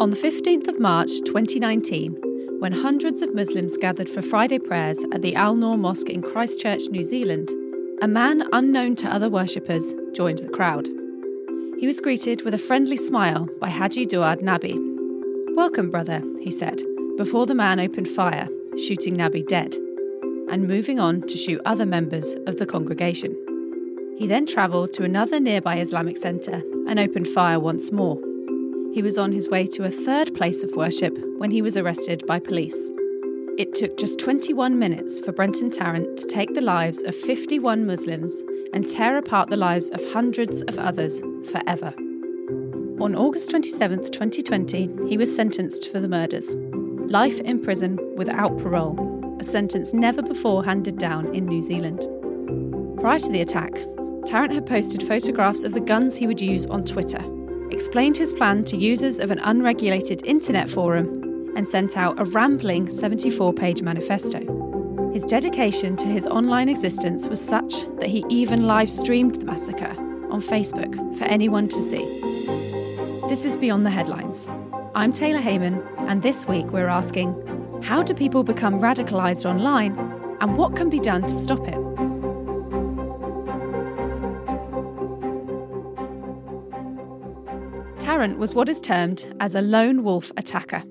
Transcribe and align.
On 0.00 0.08
the 0.08 0.16
15th 0.16 0.66
of 0.66 0.80
March 0.80 1.10
2019, 1.26 2.58
when 2.58 2.72
hundreds 2.72 3.20
of 3.20 3.34
Muslims 3.34 3.76
gathered 3.76 4.08
for 4.08 4.22
Friday 4.22 4.58
prayers 4.58 5.04
at 5.12 5.20
the 5.20 5.34
Al 5.34 5.54
Noor 5.54 5.76
Mosque 5.76 6.08
in 6.08 6.22
Christchurch, 6.22 6.88
New 6.88 7.02
Zealand, 7.02 7.50
a 8.00 8.08
man 8.08 8.48
unknown 8.54 8.96
to 8.96 9.12
other 9.12 9.28
worshippers 9.28 9.94
joined 10.14 10.38
the 10.38 10.48
crowd. 10.48 10.88
He 11.78 11.86
was 11.86 12.00
greeted 12.00 12.46
with 12.46 12.54
a 12.54 12.58
friendly 12.58 12.96
smile 12.96 13.46
by 13.60 13.68
Haji 13.68 14.06
Daoud 14.06 14.40
Nabi. 14.40 14.74
Welcome, 15.54 15.90
brother, 15.90 16.22
he 16.40 16.50
said, 16.50 16.80
before 17.18 17.44
the 17.44 17.54
man 17.54 17.78
opened 17.78 18.08
fire, 18.08 18.48
shooting 18.78 19.18
Nabi 19.18 19.46
dead, 19.46 19.74
and 20.50 20.66
moving 20.66 20.98
on 20.98 21.20
to 21.20 21.36
shoot 21.36 21.60
other 21.66 21.84
members 21.84 22.36
of 22.46 22.56
the 22.56 22.64
congregation. 22.64 23.36
He 24.16 24.26
then 24.26 24.46
travelled 24.46 24.94
to 24.94 25.04
another 25.04 25.38
nearby 25.38 25.78
Islamic 25.78 26.16
centre 26.16 26.62
and 26.88 26.98
opened 26.98 27.28
fire 27.28 27.60
once 27.60 27.92
more. 27.92 28.18
He 28.92 29.02
was 29.02 29.18
on 29.18 29.30
his 29.30 29.48
way 29.48 29.68
to 29.68 29.84
a 29.84 29.90
third 29.90 30.34
place 30.34 30.64
of 30.64 30.74
worship 30.74 31.16
when 31.38 31.52
he 31.52 31.62
was 31.62 31.76
arrested 31.76 32.26
by 32.26 32.40
police. 32.40 32.90
It 33.56 33.72
took 33.72 33.96
just 33.96 34.18
21 34.18 34.80
minutes 34.80 35.20
for 35.20 35.30
Brenton 35.30 35.70
Tarrant 35.70 36.16
to 36.18 36.26
take 36.26 36.54
the 36.54 36.60
lives 36.60 37.04
of 37.04 37.14
51 37.14 37.86
Muslims 37.86 38.42
and 38.72 38.90
tear 38.90 39.16
apart 39.16 39.48
the 39.48 39.56
lives 39.56 39.90
of 39.90 40.12
hundreds 40.12 40.62
of 40.62 40.76
others 40.76 41.20
forever. 41.44 41.94
On 43.00 43.14
August 43.14 43.50
27, 43.50 44.10
2020, 44.10 45.08
he 45.08 45.16
was 45.16 45.34
sentenced 45.34 45.92
for 45.92 46.00
the 46.00 46.08
murders. 46.08 46.56
Life 46.56 47.40
in 47.42 47.62
prison 47.62 47.96
without 48.16 48.58
parole, 48.58 49.36
a 49.38 49.44
sentence 49.44 49.94
never 49.94 50.20
before 50.20 50.64
handed 50.64 50.98
down 50.98 51.32
in 51.32 51.46
New 51.46 51.62
Zealand. 51.62 52.00
Prior 53.00 53.20
to 53.20 53.30
the 53.30 53.40
attack, 53.40 53.72
Tarrant 54.26 54.52
had 54.52 54.66
posted 54.66 55.06
photographs 55.06 55.62
of 55.62 55.74
the 55.74 55.80
guns 55.80 56.16
he 56.16 56.26
would 56.26 56.40
use 56.40 56.66
on 56.66 56.84
Twitter 56.84 57.22
explained 57.70 58.16
his 58.16 58.32
plan 58.32 58.64
to 58.64 58.76
users 58.76 59.20
of 59.20 59.30
an 59.30 59.38
unregulated 59.40 60.24
internet 60.24 60.68
forum, 60.68 61.52
and 61.56 61.66
sent 61.66 61.96
out 61.96 62.18
a 62.20 62.24
rambling 62.26 62.88
74 62.88 63.52
page 63.52 63.82
manifesto. 63.82 65.10
His 65.12 65.24
dedication 65.24 65.96
to 65.96 66.06
his 66.06 66.26
online 66.26 66.68
existence 66.68 67.26
was 67.26 67.40
such 67.40 67.84
that 67.98 68.06
he 68.08 68.24
even 68.28 68.66
live 68.66 68.90
streamed 68.90 69.34
the 69.36 69.46
massacre 69.46 69.94
on 70.30 70.40
Facebook 70.40 71.18
for 71.18 71.24
anyone 71.24 71.68
to 71.68 71.80
see. 71.80 72.04
This 73.28 73.44
is 73.44 73.56
Beyond 73.56 73.84
the 73.84 73.90
Headlines. 73.90 74.46
I'm 74.94 75.12
Taylor 75.12 75.40
Heyman, 75.40 75.84
and 76.08 76.22
this 76.22 76.46
week 76.46 76.66
we're 76.70 76.88
asking 76.88 77.34
how 77.82 78.02
do 78.02 78.14
people 78.14 78.44
become 78.44 78.78
radicalised 78.78 79.48
online, 79.48 79.98
and 80.40 80.56
what 80.56 80.76
can 80.76 80.88
be 80.88 81.00
done 81.00 81.22
to 81.22 81.28
stop 81.28 81.66
it? 81.66 81.89
Was 88.20 88.54
what 88.54 88.68
is 88.68 88.82
termed 88.82 89.34
as 89.40 89.54
a 89.54 89.62
lone 89.62 90.04
wolf 90.04 90.30
attacker. 90.36 90.82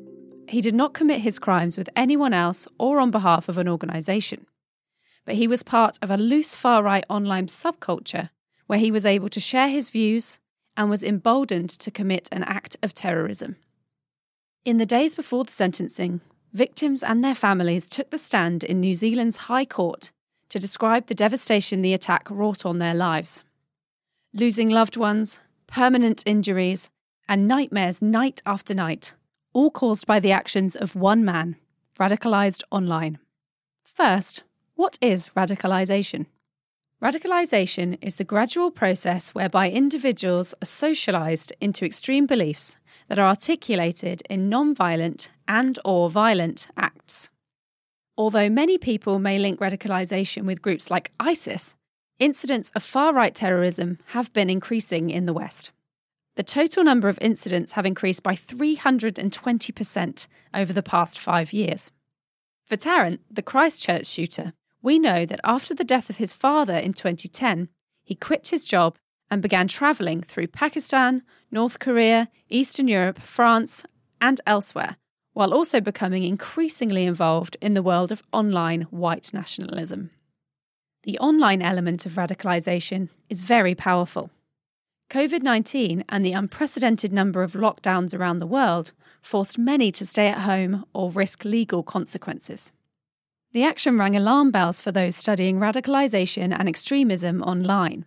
He 0.48 0.62
did 0.62 0.74
not 0.74 0.96
commit 0.96 1.22
his 1.22 1.38
crimes 1.38 1.78
with 1.78 1.88
anyone 1.96 2.34
else 2.34 2.68
or 2.80 3.00
on 3.00 3.12
behalf 3.12 3.48
of 3.48 3.60
an 3.60 3.68
organisation. 3.68 4.48
But 5.26 5.36
he 5.36 5.48
was 5.48 5.62
part 5.62 6.00
of 6.02 6.10
a 6.10 6.18
loose 6.18 6.56
far 6.56 6.82
right 6.82 7.06
online 7.08 7.46
subculture 7.46 8.32
where 8.66 8.80
he 8.80 8.90
was 8.90 9.06
able 9.06 9.30
to 9.30 9.40
share 9.40 9.70
his 9.70 9.92
views 9.92 10.40
and 10.76 10.90
was 10.90 11.04
emboldened 11.04 11.70
to 11.70 11.92
commit 11.92 12.30
an 12.32 12.46
act 12.46 12.78
of 12.82 12.96
terrorism. 12.96 13.58
In 14.66 14.78
the 14.78 14.86
days 14.88 15.14
before 15.14 15.44
the 15.44 15.52
sentencing, 15.52 16.22
victims 16.52 17.04
and 17.04 17.24
their 17.24 17.36
families 17.36 17.88
took 17.88 18.10
the 18.10 18.18
stand 18.18 18.64
in 18.64 18.80
New 18.80 18.96
Zealand's 18.96 19.38
High 19.38 19.66
Court 19.66 20.12
to 20.50 20.58
describe 20.58 21.06
the 21.06 21.14
devastation 21.14 21.84
the 21.84 21.94
attack 21.94 22.28
wrought 22.32 22.66
on 22.66 22.80
their 22.80 22.96
lives. 22.96 23.44
Losing 24.34 24.72
loved 24.72 24.98
ones, 24.98 25.42
permanent 25.68 26.24
injuries, 26.26 26.90
and 27.30 27.48
nightmares 27.48 28.02
night 28.02 28.42
after 28.46 28.74
night, 28.74 29.14
all 29.54 29.70
caused 29.70 30.08
by 30.08 30.20
the 30.20 30.32
actions 30.32 30.76
of 30.76 30.96
one 30.96 31.24
man, 31.24 31.56
radicalised 31.98 32.64
online. 32.72 33.20
First, 33.86 34.44
what 34.74 34.98
is 35.00 35.30
radicalisation? 35.38 36.26
Radicalisation 37.02 37.98
is 38.02 38.16
the 38.16 38.24
gradual 38.24 38.72
process 38.72 39.30
whereby 39.30 39.70
individuals 39.70 40.54
are 40.56 40.66
socialised 40.66 41.52
into 41.62 41.86
extreme 41.86 42.26
beliefs 42.26 42.78
that 43.08 43.20
are 43.20 43.28
articulated 43.28 44.24
in 44.30 44.50
non-violent 44.50 45.30
and 45.48 45.78
or 45.86 46.10
violent 46.10 46.68
acts. 46.76 47.30
Although 48.18 48.50
many 48.50 48.78
people 48.78 49.20
may 49.20 49.40
link 49.40 49.60
radicalisation 49.60 50.44
with 50.44 50.62
groups 50.62 50.92
like 50.92 51.12
ISIS, 51.20 51.76
incidents 52.18 52.72
of 52.76 52.84
far-right 52.84 53.36
terrorism 53.36 54.00
have 54.08 54.34
been 54.34 54.50
increasing 54.50 55.10
in 55.10 55.26
the 55.26 55.34
West 55.34 55.72
the 56.40 56.44
total 56.44 56.86
number 56.86 57.10
of 57.10 57.20
incidents 57.20 57.74
have 57.74 57.86
increased 57.86 58.24
by 58.24 58.34
320% 58.34 60.28
over 60.54 60.72
the 60.72 60.82
past 60.82 61.20
five 61.20 61.52
years. 61.52 61.92
For 62.66 62.78
Tarrant, 62.78 63.20
the 63.30 63.42
Christchurch 63.42 64.06
shooter, 64.06 64.54
we 64.82 65.00
know 65.00 65.26
that 65.26 65.42
after 65.44 65.76
the 65.76 65.84
death 65.84 66.10
of 66.10 66.16
his 66.16 66.32
father 66.32 66.78
in 66.78 66.94
2010, 66.94 67.68
he 68.06 68.16
quit 68.16 68.48
his 68.48 68.64
job 68.64 68.98
and 69.30 69.42
began 69.42 69.68
travelling 69.68 70.22
through 70.22 70.48
Pakistan, 70.48 71.24
North 71.52 71.80
Korea, 71.80 72.30
Eastern 72.48 72.88
Europe, 72.88 73.20
France, 73.20 73.84
and 74.22 74.40
elsewhere, 74.48 74.96
while 75.34 75.54
also 75.54 75.82
becoming 75.82 76.24
increasingly 76.24 77.04
involved 77.04 77.58
in 77.60 77.74
the 77.74 77.84
world 77.84 78.14
of 78.14 78.24
online 78.32 78.84
white 78.84 79.34
nationalism. 79.34 80.10
The 81.04 81.20
online 81.20 81.62
element 81.62 82.06
of 82.06 82.14
radicalisation 82.14 83.10
is 83.28 83.42
very 83.42 83.76
powerful. 83.76 84.32
COVID 85.10 85.42
19 85.42 86.04
and 86.08 86.24
the 86.24 86.34
unprecedented 86.34 87.12
number 87.12 87.42
of 87.42 87.54
lockdowns 87.54 88.14
around 88.14 88.38
the 88.38 88.46
world 88.46 88.92
forced 89.24 89.58
many 89.58 89.92
to 89.92 90.06
stay 90.06 90.28
at 90.28 90.42
home 90.42 90.86
or 90.94 91.10
risk 91.10 91.44
legal 91.44 91.82
consequences. 91.82 92.72
The 93.52 93.64
action 93.64 93.98
rang 93.98 94.16
alarm 94.16 94.52
bells 94.52 94.80
for 94.80 94.92
those 94.92 95.16
studying 95.16 95.58
radicalisation 95.58 96.56
and 96.56 96.70
extremism 96.70 97.42
online, 97.42 98.06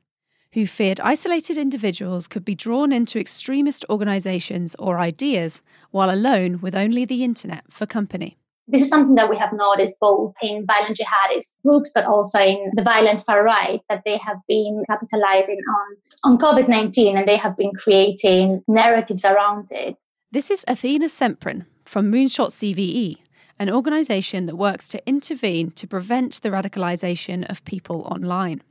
who 0.52 0.64
feared 0.64 1.00
isolated 1.00 1.58
individuals 1.58 2.28
could 2.28 2.44
be 2.44 2.54
drawn 2.54 2.92
into 2.92 3.18
extremist 3.18 3.84
organisations 3.90 4.76
or 4.78 5.00
ideas 5.00 5.60
while 5.90 6.08
alone 6.08 6.60
with 6.60 6.76
only 6.76 7.04
the 7.04 7.24
internet 7.24 7.64
for 7.68 7.84
company. 7.84 8.38
This 8.72 8.80
is 8.80 8.88
something 8.88 9.16
that 9.16 9.28
we 9.28 9.36
have 9.36 9.52
noticed 9.52 10.00
both 10.00 10.32
in 10.40 10.64
violent 10.64 10.96
jihadist 10.96 11.60
groups, 11.62 11.92
but 11.94 12.06
also 12.06 12.38
in 12.38 12.70
the 12.72 12.82
violent 12.82 13.20
far 13.20 13.44
right, 13.44 13.80
that 13.90 14.00
they 14.06 14.16
have 14.16 14.38
been 14.48 14.82
capitalizing 14.88 15.60
on, 15.68 16.32
on 16.32 16.38
COVID 16.38 16.68
19 16.68 17.18
and 17.18 17.28
they 17.28 17.36
have 17.36 17.54
been 17.54 17.72
creating 17.72 18.64
narratives 18.66 19.26
around 19.26 19.68
it. 19.70 19.96
This 20.30 20.50
is 20.50 20.64
Athina 20.66 21.04
Tzemprin 21.04 21.66
from 21.84 22.10
Moonshot 22.10 22.48
CVE, 22.48 23.18
an 23.58 23.68
organization 23.68 24.46
that 24.46 24.56
works 24.56 24.88
to 24.88 25.06
intervene 25.06 25.72
to 25.72 25.86
prevent 25.86 26.40
the 26.40 26.48
radicalization 26.48 27.44
of 27.50 27.62
people 27.66 28.08
online. 28.10 28.62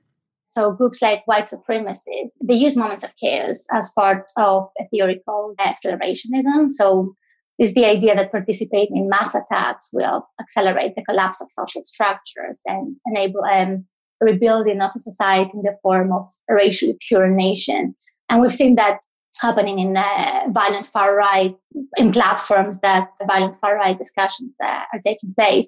So 0.48 0.72
groups 0.72 1.02
like 1.02 1.22
white 1.28 1.46
supremacists, 1.46 2.34
they 2.44 2.56
use 2.56 2.76
moments 2.76 3.04
of 3.04 3.16
chaos 3.18 3.68
as 3.72 3.94
part 3.94 4.32
of 4.36 4.70
a 4.80 4.88
theory 4.90 5.22
called 5.26 5.58
accelerationism. 5.58 6.70
So 6.72 7.16
is 7.62 7.76
the 7.76 7.86
idea 7.86 8.16
that 8.16 8.32
participating 8.32 8.98
in 8.98 9.08
mass 9.08 9.36
attacks 9.36 9.92
will 9.94 10.28
accelerate 10.40 10.96
the 10.96 11.04
collapse 11.04 11.40
of 11.42 11.52
social 11.52 11.84
structures 11.84 12.60
and 12.66 12.98
enable 13.06 13.44
um, 13.44 13.86
rebuilding 14.20 14.82
of 14.82 14.90
a 14.96 15.00
society 15.00 15.52
in 15.54 15.62
the 15.62 15.78
form 15.84 16.12
of 16.12 16.28
a 16.50 16.56
racially 16.56 16.98
pure 17.08 17.28
nation. 17.28 17.96
And 18.30 18.42
we've 18.42 18.52
seen 18.52 18.76
that 18.76 18.98
happening 19.40 19.78
in 19.78 19.96
uh, 19.96 20.46
violent 20.50 20.88
far 20.88 21.16
right, 21.16 21.56
in 21.98 22.12
platforms 22.12 22.80
that 22.80 23.10
violent 23.28 23.56
far 23.56 23.76
right 23.76 23.98
discussions 23.98 24.56
uh, 24.64 24.84
are 24.92 25.00
taking 25.06 25.32
place. 25.36 25.68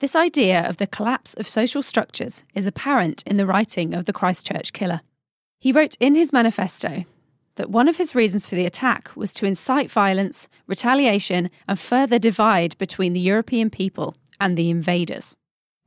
This 0.00 0.16
idea 0.16 0.66
of 0.66 0.78
the 0.78 0.86
collapse 0.86 1.34
of 1.34 1.46
social 1.46 1.82
structures 1.82 2.42
is 2.54 2.66
apparent 2.66 3.22
in 3.26 3.36
the 3.36 3.46
writing 3.46 3.92
of 3.92 4.06
the 4.06 4.14
Christchurch 4.14 4.72
killer. 4.72 5.02
He 5.60 5.72
wrote 5.72 5.96
in 6.00 6.14
his 6.14 6.32
manifesto 6.32 7.04
that 7.56 7.70
one 7.70 7.88
of 7.88 7.96
his 7.96 8.14
reasons 8.14 8.46
for 8.46 8.54
the 8.54 8.66
attack 8.66 9.10
was 9.14 9.32
to 9.34 9.46
incite 9.46 9.90
violence, 9.90 10.48
retaliation, 10.66 11.50
and 11.68 11.78
further 11.78 12.18
divide 12.18 12.76
between 12.78 13.12
the 13.12 13.20
European 13.20 13.70
people 13.70 14.14
and 14.40 14.56
the 14.56 14.70
invaders. 14.70 15.36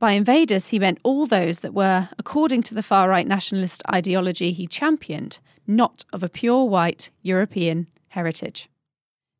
By 0.00 0.12
invaders, 0.12 0.68
he 0.68 0.78
meant 0.78 1.00
all 1.02 1.26
those 1.26 1.58
that 1.58 1.74
were, 1.74 2.08
according 2.18 2.62
to 2.64 2.74
the 2.74 2.82
far 2.82 3.08
right 3.08 3.26
nationalist 3.26 3.82
ideology 3.92 4.52
he 4.52 4.66
championed, 4.66 5.38
not 5.66 6.04
of 6.12 6.22
a 6.22 6.28
pure 6.28 6.64
white 6.64 7.10
European 7.22 7.88
heritage. 8.08 8.68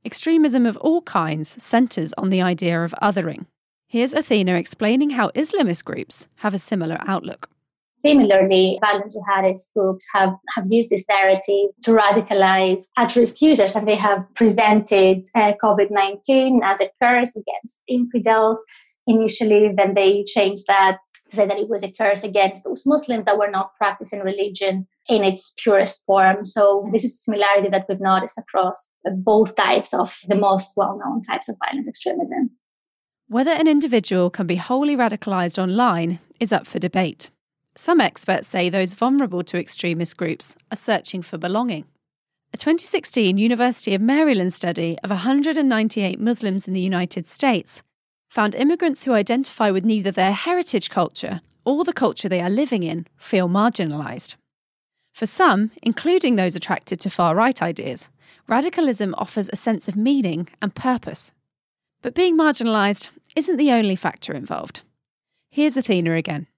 Extremism 0.05 0.67
of 0.67 0.77
all 0.79 1.03
kinds 1.03 1.63
centres 1.63 2.13
on 2.19 2.31
the 2.31 2.43
idea 2.43 2.83
of 2.83 2.95
othering. 3.03 3.47
Here's 3.87 4.15
Athina 4.15 4.59
explaining 4.59 5.11
how 5.11 5.31
Islamist 5.31 5.85
groups 5.85 6.29
have 6.37 6.55
a 6.55 6.59
similar 6.59 6.99
outlook. 7.07 7.49
Similarly, 7.99 8.79
violent 8.81 9.13
jihadist 9.13 9.73
groups 9.75 10.07
have, 10.15 10.35
have 10.55 10.67
used 10.71 10.91
this 10.91 11.05
narrative 11.09 11.71
to 11.83 11.91
radicalize 11.91 12.83
at 12.97 13.17
risk 13.17 13.43
users, 13.43 13.75
and 13.75 13.89
they 13.89 13.97
have 13.97 14.25
presented 14.35 15.27
uh, 15.35 15.53
COVID 15.63 15.91
19 15.91 16.61
as 16.65 16.81
a 16.81 16.91
curse 17.03 17.31
against 17.35 17.81
infidels 17.89 18.63
initially. 19.07 19.73
Then 19.77 19.95
they 19.95 20.25
changed 20.25 20.65
that 20.69 20.99
say 21.31 21.47
that 21.47 21.59
it 21.59 21.69
was 21.69 21.83
a 21.83 21.93
curse 21.93 22.25
against 22.25 22.65
those 22.65 22.87
Muslims 22.87 23.25
that 23.27 23.39
were 23.39 23.51
not 23.51 23.75
practicing 23.77 24.21
religion 24.21 24.87
in 25.09 25.25
its 25.25 25.55
purest 25.63 26.01
form. 26.07 26.45
So 26.45 26.89
this 26.93 27.05
is 27.05 27.15
a 27.15 27.23
similarity 27.23 27.69
that 27.71 27.87
we've 27.89 28.01
noticed 28.01 28.39
across 28.39 28.91
both 29.05 29.55
types 29.57 29.93
of 29.93 30.17
the 30.29 30.35
most 30.35 30.73
well-known 30.77 31.23
types 31.23 31.49
of 31.49 31.57
violent 31.67 31.89
extremism. 31.89 32.51
Whether 33.29 33.51
an 33.51 33.69
individual 33.69 34.31
can 34.31 34.47
be 34.47 34.57
wholly 34.57 34.97
radicalized 34.97 35.63
online 35.63 36.19
is 36.41 36.53
up 36.53 36.67
for 36.67 36.79
debate. 36.79 37.31
Some 37.81 38.01
experts 38.01 38.49
say 38.49 38.69
those 38.69 38.95
vulnerable 38.95 39.45
to 39.45 39.57
extremist 39.57 40.17
groups 40.17 40.57
are 40.73 40.77
searching 40.77 41.23
for 41.23 41.39
belonging. 41.39 41.85
A 42.53 42.57
2016 42.57 43.39
University 43.39 43.95
of 43.95 44.01
Maryland 44.01 44.53
study 44.53 44.99
of 45.05 45.11
198 45.11 46.19
Muslims 46.19 46.67
in 46.67 46.75
the 46.75 46.81
United 46.81 47.29
States 47.29 47.85
found 48.29 48.57
immigrants 48.57 49.05
who 49.05 49.13
identify 49.13 49.71
with 49.71 49.85
neither 49.85 50.11
their 50.11 50.33
heritage 50.33 50.91
culture 50.91 51.41
or 51.65 51.85
the 51.85 51.93
culture 51.93 52.29
they 52.29 52.41
are 52.41 52.51
living 52.51 52.83
in 52.83 53.07
feel 53.17 53.49
marginalised. 53.49 54.35
For 55.15 55.27
some, 55.27 55.71
including 55.81 56.35
those 56.35 56.57
attracted 56.57 56.99
to 56.99 57.11
far 57.11 57.37
right 57.37 57.63
ideas, 57.63 58.11
radicalism 58.49 59.15
offers 59.17 59.49
a 59.53 59.57
sense 59.57 59.87
of 59.87 59.95
meaning 59.95 60.49
and 60.61 60.75
purpose. 60.75 61.31
But 62.03 62.17
being 62.17 62.37
marginalised 62.37 63.11
isn't 63.37 63.57
the 63.57 63.71
only 63.71 63.95
factor 63.95 64.33
involved. 64.33 64.83
Here's 65.49 65.77
Athina 65.77 66.19
again. 66.19 66.49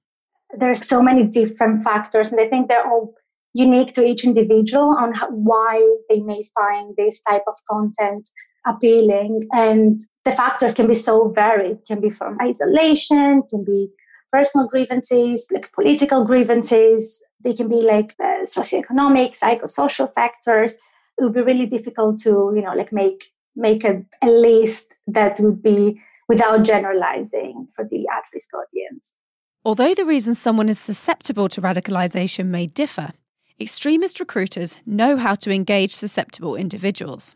There's 0.58 0.86
so 0.86 1.02
many 1.02 1.24
different 1.24 1.82
factors, 1.84 2.32
and 2.32 2.40
I 2.40 2.48
think 2.48 2.68
they're 2.68 2.86
all 2.86 3.14
unique 3.54 3.94
to 3.94 4.04
each 4.04 4.24
individual 4.24 4.96
on 4.98 5.12
how, 5.12 5.28
why 5.30 5.96
they 6.08 6.20
may 6.20 6.42
find 6.54 6.94
this 6.96 7.20
type 7.22 7.42
of 7.46 7.54
content 7.68 8.28
appealing. 8.66 9.42
And 9.52 10.00
the 10.24 10.32
factors 10.32 10.74
can 10.74 10.86
be 10.86 10.94
so 10.94 11.28
varied. 11.30 11.78
It 11.78 11.86
can 11.86 12.00
be 12.00 12.10
from 12.10 12.38
isolation, 12.40 13.42
can 13.48 13.64
be 13.64 13.88
personal 14.32 14.68
grievances, 14.68 15.48
like 15.52 15.72
political 15.72 16.24
grievances. 16.24 17.22
They 17.42 17.54
can 17.54 17.68
be 17.68 17.82
like 17.82 18.14
uh, 18.22 18.44
socioeconomic, 18.44 19.38
psychosocial 19.38 20.12
factors. 20.14 20.74
It 21.18 21.24
would 21.24 21.34
be 21.34 21.42
really 21.42 21.66
difficult 21.66 22.18
to, 22.20 22.52
you 22.54 22.62
know, 22.62 22.74
like 22.74 22.92
make 22.92 23.32
make 23.56 23.84
a, 23.84 24.02
a 24.22 24.26
list 24.28 24.94
that 25.08 25.40
would 25.40 25.60
be 25.62 26.00
without 26.28 26.64
generalizing 26.64 27.66
for 27.74 27.84
the 27.84 28.06
at-risk 28.16 28.50
audience. 28.54 29.16
Although 29.62 29.92
the 29.92 30.06
reasons 30.06 30.38
someone 30.38 30.70
is 30.70 30.78
susceptible 30.78 31.48
to 31.50 31.60
radicalization 31.60 32.46
may 32.46 32.66
differ, 32.66 33.12
extremist 33.60 34.18
recruiters 34.18 34.80
know 34.86 35.18
how 35.18 35.34
to 35.34 35.52
engage 35.52 35.94
susceptible 35.94 36.56
individuals. 36.56 37.34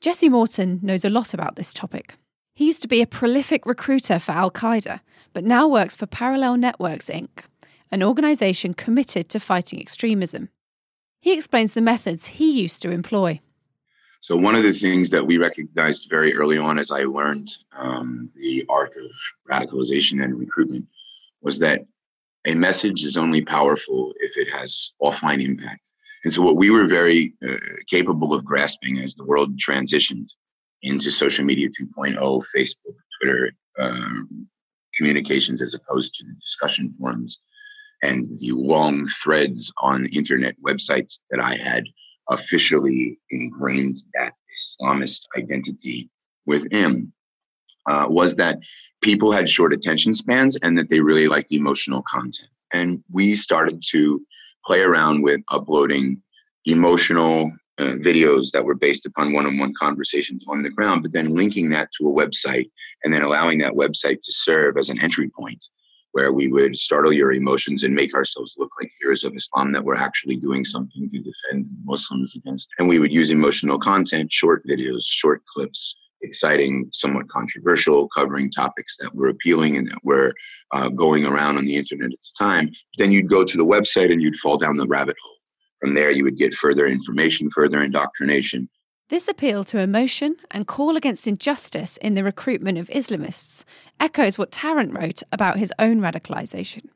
Jesse 0.00 0.28
Morton 0.28 0.78
knows 0.80 1.04
a 1.04 1.10
lot 1.10 1.34
about 1.34 1.56
this 1.56 1.74
topic. 1.74 2.14
He 2.54 2.66
used 2.66 2.82
to 2.82 2.88
be 2.88 3.02
a 3.02 3.06
prolific 3.06 3.66
recruiter 3.66 4.20
for 4.20 4.30
Al 4.30 4.52
Qaeda, 4.52 5.00
but 5.32 5.42
now 5.42 5.66
works 5.66 5.96
for 5.96 6.06
Parallel 6.06 6.56
Networks 6.56 7.10
Inc., 7.10 7.46
an 7.90 8.02
organisation 8.02 8.72
committed 8.72 9.28
to 9.30 9.40
fighting 9.40 9.80
extremism. 9.80 10.50
He 11.20 11.32
explains 11.32 11.72
the 11.72 11.80
methods 11.80 12.26
he 12.26 12.62
used 12.62 12.80
to 12.82 12.92
employ. 12.92 13.40
So, 14.20 14.36
one 14.36 14.54
of 14.54 14.62
the 14.62 14.72
things 14.72 15.10
that 15.10 15.26
we 15.26 15.36
recognized 15.36 16.08
very 16.10 16.34
early 16.34 16.58
on 16.58 16.78
as 16.78 16.90
I 16.90 17.02
learned 17.02 17.48
um, 17.76 18.30
the 18.36 18.64
art 18.68 18.94
of 18.96 19.10
radicalization 19.50 20.22
and 20.22 20.38
recruitment 20.38 20.86
was 21.46 21.60
that 21.60 21.82
a 22.46 22.54
message 22.54 23.04
is 23.04 23.16
only 23.16 23.40
powerful 23.40 24.12
if 24.18 24.36
it 24.36 24.50
has 24.52 24.92
offline 25.00 25.42
impact. 25.42 25.84
And 26.24 26.32
so, 26.32 26.42
what 26.42 26.56
we 26.56 26.70
were 26.70 26.86
very 26.86 27.34
uh, 27.48 27.54
capable 27.88 28.34
of 28.34 28.44
grasping 28.44 28.98
as 28.98 29.14
the 29.14 29.24
world 29.24 29.56
transitioned 29.56 30.28
into 30.82 31.10
social 31.10 31.44
media 31.44 31.68
2.0, 31.68 32.18
Facebook, 32.54 32.96
Twitter, 33.16 33.52
um, 33.78 34.48
communications 34.96 35.62
as 35.62 35.74
opposed 35.74 36.14
to 36.14 36.24
the 36.24 36.34
discussion 36.34 36.92
forums 36.98 37.40
and 38.02 38.26
the 38.40 38.50
long 38.52 39.06
threads 39.06 39.72
on 39.78 40.06
internet 40.06 40.56
websites 40.66 41.20
that 41.30 41.40
I 41.40 41.54
had 41.56 41.84
officially 42.28 43.20
ingrained 43.30 43.98
that 44.14 44.32
Islamist 44.58 45.26
identity 45.36 46.10
within, 46.44 47.12
uh, 47.88 48.06
was 48.08 48.36
that 48.36 48.58
people 49.02 49.32
had 49.32 49.48
short 49.48 49.72
attention 49.72 50.14
spans 50.14 50.56
and 50.56 50.76
that 50.78 50.88
they 50.90 51.00
really 51.00 51.28
liked 51.28 51.52
emotional 51.52 52.02
content. 52.02 52.50
And 52.72 53.02
we 53.10 53.34
started 53.34 53.82
to 53.90 54.20
play 54.64 54.80
around 54.80 55.22
with 55.22 55.42
uploading 55.48 56.20
emotional 56.64 57.52
uh, 57.78 57.94
videos 58.02 58.50
that 58.52 58.64
were 58.64 58.74
based 58.74 59.06
upon 59.06 59.32
one-on-one 59.32 59.72
conversations 59.78 60.44
on 60.48 60.62
the 60.62 60.70
ground, 60.70 61.02
but 61.02 61.12
then 61.12 61.34
linking 61.34 61.70
that 61.70 61.90
to 61.92 62.08
a 62.08 62.12
website 62.12 62.70
and 63.04 63.12
then 63.12 63.22
allowing 63.22 63.58
that 63.58 63.74
website 63.74 64.20
to 64.22 64.32
serve 64.32 64.76
as 64.76 64.88
an 64.88 65.00
entry 65.00 65.28
point 65.28 65.64
where 66.16 66.32
we 66.32 66.48
would 66.48 66.74
startle 66.78 67.12
your 67.12 67.32
emotions 67.32 67.84
and 67.84 67.94
make 67.94 68.14
ourselves 68.14 68.56
look 68.58 68.70
like 68.80 68.90
heroes 68.98 69.22
of 69.22 69.34
Islam 69.36 69.70
that 69.70 69.84
we're 69.84 69.94
actually 69.94 70.36
doing 70.36 70.64
something 70.64 71.10
to 71.10 71.18
defend 71.18 71.66
Muslims 71.84 72.34
against. 72.34 72.70
And 72.78 72.88
we 72.88 72.98
would 72.98 73.12
use 73.12 73.28
emotional 73.28 73.78
content, 73.78 74.32
short 74.32 74.66
videos, 74.66 75.02
short 75.04 75.42
clips, 75.52 75.94
exciting, 76.26 76.90
somewhat 76.92 77.28
controversial, 77.28 78.08
covering 78.08 78.50
topics 78.50 78.96
that 78.98 79.14
were 79.14 79.28
appealing 79.28 79.76
and 79.76 79.88
that 79.88 80.04
were 80.04 80.34
uh, 80.72 80.88
going 80.90 81.24
around 81.24 81.56
on 81.56 81.64
the 81.64 81.76
internet 81.76 82.12
at 82.12 82.18
the 82.18 82.44
time. 82.44 82.70
Then 82.98 83.12
you'd 83.12 83.30
go 83.30 83.44
to 83.44 83.56
the 83.56 83.64
website 83.64 84.12
and 84.12 84.22
you'd 84.22 84.36
fall 84.36 84.58
down 84.58 84.76
the 84.76 84.86
rabbit 84.86 85.16
hole 85.22 85.36
from 85.80 85.94
there, 85.94 86.10
you 86.10 86.24
would 86.24 86.36
get 86.36 86.54
further 86.54 86.86
information, 86.86 87.50
further 87.50 87.82
indoctrination. 87.82 88.68
This 89.08 89.28
appeal 89.28 89.62
to 89.64 89.78
emotion 89.78 90.36
and 90.50 90.66
call 90.66 90.96
against 90.96 91.28
injustice 91.28 91.96
in 91.98 92.14
the 92.14 92.24
recruitment 92.24 92.78
of 92.78 92.88
Islamists 92.88 93.64
echoes 94.00 94.36
what 94.36 94.50
Tarrant 94.50 94.98
wrote 94.98 95.22
about 95.30 95.58
his 95.58 95.72
own 95.78 96.00
radicalisation. 96.00 96.86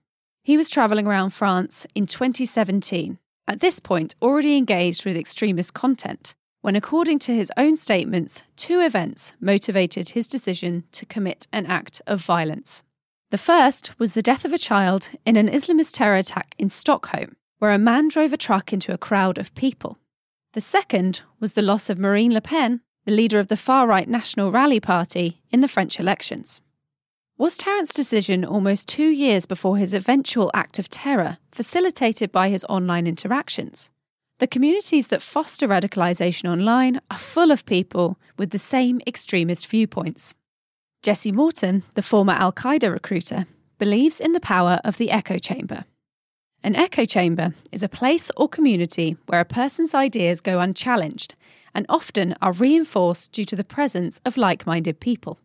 He 0.43 0.57
was 0.57 0.69
travelling 0.69 1.07
around 1.07 1.31
France 1.31 1.87
in 1.95 2.07
2017, 2.07 3.19
at 3.47 3.61
this 3.61 3.79
point 3.79 4.17
already 4.21 4.57
engaged 4.57 5.05
with 5.05 5.17
extremist 5.17 5.75
content, 5.75 6.35
when, 6.61 6.77
according 6.77 7.19
to 7.19 7.35
his 7.35 7.53
own 7.57 7.77
statements, 7.77 8.43
two 8.57 8.81
events 8.81 9.35
motivated 9.41 10.11
his 10.11 10.27
decision 10.27 10.85
to 10.93 11.07
commit 11.07 11.47
an 11.53 11.67
act 11.67 12.03
of 12.07 12.25
violence. 12.25 12.83
The 13.31 13.39
first 13.39 13.99
was 13.99 14.15
the 14.15 14.23
death 14.23 14.45
of 14.45 14.53
a 14.53 14.59
child 14.59 15.11
in 15.25 15.37
an 15.37 15.49
Islamist 15.49 15.93
terror 15.93 16.17
attack 16.17 16.55
in 16.59 16.69
Stockholm, 16.69 17.37
where 17.59 17.73
a 17.73 17.79
man 17.79 18.09
drove 18.09 18.33
a 18.33 18.37
truck 18.37 18.73
into 18.73 18.93
a 18.93 18.99
crowd 18.99 19.39
of 19.39 19.55
people. 19.55 19.99
The 20.53 20.61
second 20.61 21.23
was 21.39 21.53
the 21.53 21.63
loss 21.63 21.89
of 21.89 21.99
Marine 21.99 22.35
Le 22.35 22.41
Pen, 22.41 22.81
the 23.05 23.13
leader 23.13 23.39
of 23.39 23.49
the 23.49 23.57
far 23.57 23.87
right 23.87 24.09
National 24.09 24.51
Rally 24.51 24.81
Party, 24.81 25.43
in 25.51 25.61
the 25.61 25.69
French 25.69 26.01
elections. 26.01 26.61
Was 27.39 27.57
Tarrant's 27.57 27.95
decision 27.95 28.45
almost 28.45 28.89
two 28.89 29.09
years 29.09 29.47
before 29.47 29.79
his 29.79 29.95
eventual 29.95 30.51
act 30.53 30.79
of 30.79 30.91
terror 30.91 31.39
facilitated 31.53 32.31
by 32.31 32.51
his 32.51 32.67
online 32.69 33.07
interactions? 33.07 33.91
The 34.41 34.47
communities 34.47 35.09
that 35.09 35.21
foster 35.21 35.69
radicalisation 35.69 36.51
online 36.51 37.03
are 37.11 37.19
full 37.19 37.51
of 37.51 37.67
people 37.67 38.19
with 38.39 38.51
the 38.51 38.59
same 38.59 39.03
extremist 39.07 39.67
viewpoints. 39.67 40.33
Jesse 41.03 41.31
Morton, 41.31 41.83
the 41.93 42.01
former 42.01 42.33
Al 42.33 42.51
Qaeda 42.51 42.91
recruiter, 42.91 43.45
believes 43.79 44.19
in 44.19 44.33
the 44.33 44.41
power 44.41 44.81
of 44.83 44.97
the 44.97 45.11
echo 45.11 45.37
chamber. 45.37 45.85
An 46.63 46.75
echo 46.75 47.05
chamber 47.05 47.55
is 47.71 47.83
a 47.83 47.89
place 47.89 48.31
or 48.35 48.49
community 48.49 49.19
where 49.27 49.41
a 49.41 49.45
person's 49.45 49.95
ideas 49.95 50.41
go 50.41 50.59
unchallenged 50.59 51.35
and 51.75 51.85
often 51.91 52.35
are 52.41 52.53
reinforced 52.53 53.33
due 53.33 53.45
to 53.45 53.57
the 53.57 53.63
presence 53.63 54.23
of 54.25 54.39
like 54.39 54.67
minded 54.67 55.01
people. 55.01 55.39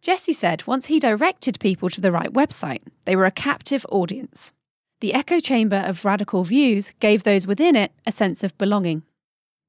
Jesse 0.00 0.32
said 0.32 0.66
once 0.66 0.86
he 0.86 0.98
directed 0.98 1.60
people 1.60 1.88
to 1.90 2.00
the 2.00 2.10
right 2.10 2.32
website, 2.32 2.82
they 3.04 3.14
were 3.14 3.24
a 3.24 3.30
captive 3.30 3.86
audience. 3.88 4.50
The 5.02 5.14
echo 5.14 5.40
chamber 5.40 5.82
of 5.84 6.04
radical 6.04 6.44
views 6.44 6.92
gave 7.00 7.24
those 7.24 7.44
within 7.44 7.74
it 7.74 7.90
a 8.06 8.12
sense 8.12 8.44
of 8.44 8.56
belonging. 8.56 9.02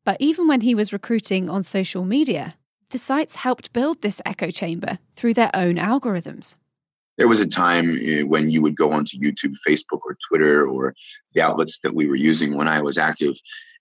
But 0.05 0.17
even 0.19 0.47
when 0.47 0.61
he 0.61 0.75
was 0.75 0.93
recruiting 0.93 1.49
on 1.49 1.63
social 1.63 2.05
media, 2.05 2.53
the 2.91 2.99
sites 2.99 3.37
helped 3.37 3.73
build 3.73 4.03
this 4.03 4.21
echo 4.27 4.51
chamber 4.51 4.99
through 5.15 5.33
their 5.33 5.49
own 5.55 5.77
algorithms 5.77 6.55
there 7.17 7.27
was 7.27 7.39
a 7.39 7.47
time 7.47 7.97
eh, 8.01 8.23
when 8.23 8.49
you 8.49 8.61
would 8.61 8.75
go 8.75 8.91
onto 8.91 9.19
YouTube, 9.19 9.53
Facebook, 9.67 9.99
or 10.03 10.17
Twitter, 10.27 10.67
or 10.67 10.95
the 11.33 11.41
outlets 11.41 11.79
that 11.83 11.93
we 11.93 12.07
were 12.07 12.15
using 12.15 12.55
when 12.55 12.67
I 12.67 12.81
was 12.81 12.97
active. 12.97 13.35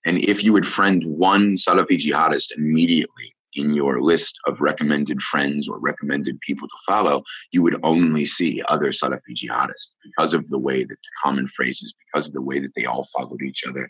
And 0.05 0.17
if 0.19 0.43
you 0.43 0.53
would 0.53 0.67
friend 0.67 1.03
one 1.05 1.55
Salafi 1.55 1.97
jihadist 1.97 2.55
immediately 2.57 3.33
in 3.55 3.73
your 3.73 4.01
list 4.01 4.37
of 4.47 4.59
recommended 4.61 5.21
friends 5.21 5.67
or 5.67 5.79
recommended 5.79 6.39
people 6.41 6.67
to 6.67 6.75
follow, 6.85 7.23
you 7.51 7.61
would 7.63 7.79
only 7.83 8.25
see 8.25 8.61
other 8.67 8.87
Salafi 8.87 9.33
jihadists 9.33 9.91
because 10.03 10.33
of 10.33 10.47
the 10.49 10.59
way 10.59 10.83
that 10.83 10.89
the 10.89 11.11
common 11.23 11.47
phrases, 11.47 11.93
because 12.05 12.27
of 12.27 12.33
the 12.33 12.41
way 12.41 12.59
that 12.59 12.75
they 12.75 12.85
all 12.85 13.07
followed 13.15 13.41
each 13.41 13.65
other, 13.67 13.89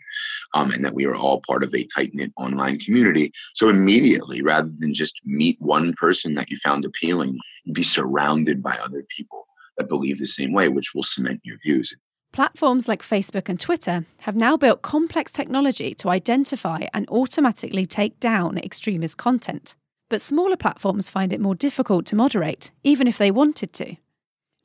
um, 0.54 0.70
and 0.70 0.84
that 0.84 0.94
we 0.94 1.06
are 1.06 1.14
all 1.14 1.42
part 1.46 1.62
of 1.62 1.74
a 1.74 1.86
tight 1.94 2.10
knit 2.14 2.32
online 2.36 2.78
community. 2.78 3.32
So 3.54 3.68
immediately, 3.68 4.42
rather 4.42 4.70
than 4.80 4.94
just 4.94 5.20
meet 5.24 5.56
one 5.60 5.92
person 5.94 6.34
that 6.34 6.50
you 6.50 6.56
found 6.58 6.84
appealing, 6.84 7.38
be 7.72 7.82
surrounded 7.82 8.62
by 8.62 8.76
other 8.76 9.04
people 9.16 9.46
that 9.76 9.88
believe 9.88 10.18
the 10.18 10.26
same 10.26 10.52
way, 10.52 10.68
which 10.68 10.94
will 10.94 11.02
cement 11.02 11.40
your 11.44 11.58
views. 11.64 11.94
Platforms 12.34 12.88
like 12.88 13.00
Facebook 13.00 13.48
and 13.48 13.60
Twitter 13.60 14.06
have 14.22 14.34
now 14.34 14.56
built 14.56 14.82
complex 14.82 15.30
technology 15.30 15.94
to 15.94 16.10
identify 16.10 16.88
and 16.92 17.08
automatically 17.08 17.86
take 17.86 18.18
down 18.18 18.58
extremist 18.58 19.16
content. 19.16 19.76
But 20.10 20.20
smaller 20.20 20.56
platforms 20.56 21.08
find 21.08 21.32
it 21.32 21.40
more 21.40 21.54
difficult 21.54 22.06
to 22.06 22.16
moderate, 22.16 22.72
even 22.82 23.06
if 23.06 23.18
they 23.18 23.30
wanted 23.30 23.72
to. 23.74 23.94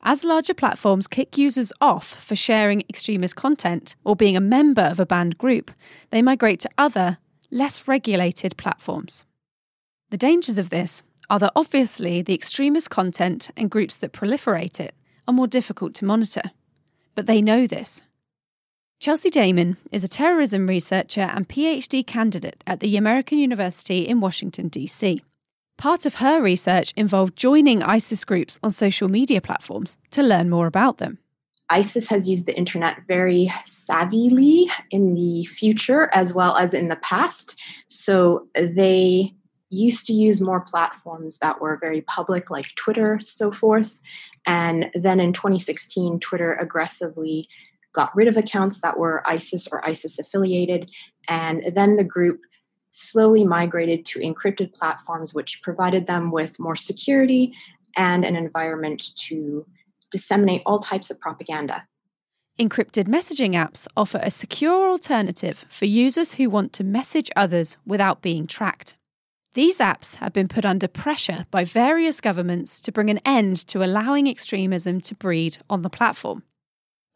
As 0.02 0.24
larger 0.24 0.52
platforms 0.52 1.06
kick 1.06 1.38
users 1.38 1.72
off 1.80 2.08
for 2.08 2.34
sharing 2.34 2.82
extremist 2.90 3.36
content 3.36 3.94
or 4.02 4.16
being 4.16 4.36
a 4.36 4.40
member 4.40 4.82
of 4.82 4.98
a 4.98 5.06
banned 5.06 5.38
group, 5.38 5.70
they 6.10 6.22
migrate 6.22 6.58
to 6.62 6.70
other, 6.76 7.18
less 7.52 7.86
regulated 7.86 8.56
platforms. 8.56 9.24
The 10.08 10.16
dangers 10.16 10.58
of 10.58 10.70
this 10.70 11.04
are 11.28 11.38
that 11.38 11.52
obviously 11.54 12.20
the 12.20 12.34
extremist 12.34 12.90
content 12.90 13.52
and 13.56 13.70
groups 13.70 13.94
that 13.98 14.12
proliferate 14.12 14.80
it 14.80 14.92
are 15.28 15.34
more 15.34 15.46
difficult 15.46 15.94
to 15.94 16.04
monitor. 16.04 16.50
But 17.20 17.26
they 17.26 17.42
know 17.42 17.66
this. 17.66 18.02
Chelsea 18.98 19.28
Daymon 19.28 19.76
is 19.92 20.02
a 20.02 20.08
terrorism 20.08 20.66
researcher 20.66 21.20
and 21.20 21.46
PhD 21.46 22.06
candidate 22.06 22.64
at 22.66 22.80
the 22.80 22.96
American 22.96 23.38
University 23.38 24.08
in 24.08 24.22
Washington, 24.22 24.68
D.C. 24.68 25.22
Part 25.76 26.06
of 26.06 26.14
her 26.14 26.40
research 26.40 26.94
involved 26.96 27.36
joining 27.36 27.82
ISIS 27.82 28.24
groups 28.24 28.58
on 28.62 28.70
social 28.70 29.10
media 29.10 29.42
platforms 29.42 29.98
to 30.12 30.22
learn 30.22 30.48
more 30.48 30.66
about 30.66 30.96
them. 30.96 31.18
ISIS 31.68 32.08
has 32.08 32.26
used 32.26 32.46
the 32.46 32.56
internet 32.56 33.02
very 33.06 33.52
savvily 33.66 34.70
in 34.90 35.14
the 35.14 35.44
future 35.44 36.08
as 36.14 36.32
well 36.32 36.56
as 36.56 36.72
in 36.72 36.88
the 36.88 36.96
past. 36.96 37.60
So 37.86 38.48
they 38.54 39.34
used 39.70 40.06
to 40.08 40.12
use 40.12 40.40
more 40.40 40.60
platforms 40.60 41.38
that 41.38 41.60
were 41.60 41.78
very 41.80 42.02
public, 42.02 42.50
like 42.50 42.74
Twitter, 42.74 43.18
so 43.20 43.50
forth. 43.50 44.00
And 44.46 44.90
then 44.94 45.20
in 45.20 45.32
2016, 45.32 46.20
Twitter 46.20 46.54
aggressively 46.54 47.46
got 47.92 48.14
rid 48.14 48.28
of 48.28 48.36
accounts 48.36 48.80
that 48.80 48.98
were 48.98 49.22
ISIS 49.28 49.68
or 49.70 49.86
ISIS 49.88 50.18
affiliated. 50.18 50.90
And 51.28 51.62
then 51.74 51.96
the 51.96 52.04
group 52.04 52.40
slowly 52.90 53.44
migrated 53.44 54.04
to 54.06 54.18
encrypted 54.18 54.74
platforms, 54.74 55.32
which 55.32 55.62
provided 55.62 56.06
them 56.06 56.30
with 56.30 56.58
more 56.58 56.76
security 56.76 57.54
and 57.96 58.24
an 58.24 58.36
environment 58.36 59.02
to 59.16 59.66
disseminate 60.10 60.62
all 60.66 60.78
types 60.78 61.10
of 61.10 61.20
propaganda. 61.20 61.86
Encrypted 62.58 63.04
messaging 63.04 63.54
apps 63.54 63.86
offer 63.96 64.20
a 64.22 64.30
secure 64.30 64.90
alternative 64.90 65.64
for 65.68 65.86
users 65.86 66.34
who 66.34 66.50
want 66.50 66.72
to 66.74 66.84
message 66.84 67.30
others 67.34 67.76
without 67.86 68.20
being 68.20 68.46
tracked. 68.46 68.96
These 69.54 69.78
apps 69.78 70.16
have 70.16 70.32
been 70.32 70.46
put 70.46 70.64
under 70.64 70.86
pressure 70.86 71.44
by 71.50 71.64
various 71.64 72.20
governments 72.20 72.78
to 72.80 72.92
bring 72.92 73.10
an 73.10 73.18
end 73.24 73.56
to 73.66 73.84
allowing 73.84 74.28
extremism 74.28 75.00
to 75.00 75.14
breed 75.16 75.58
on 75.68 75.82
the 75.82 75.90
platform. 75.90 76.44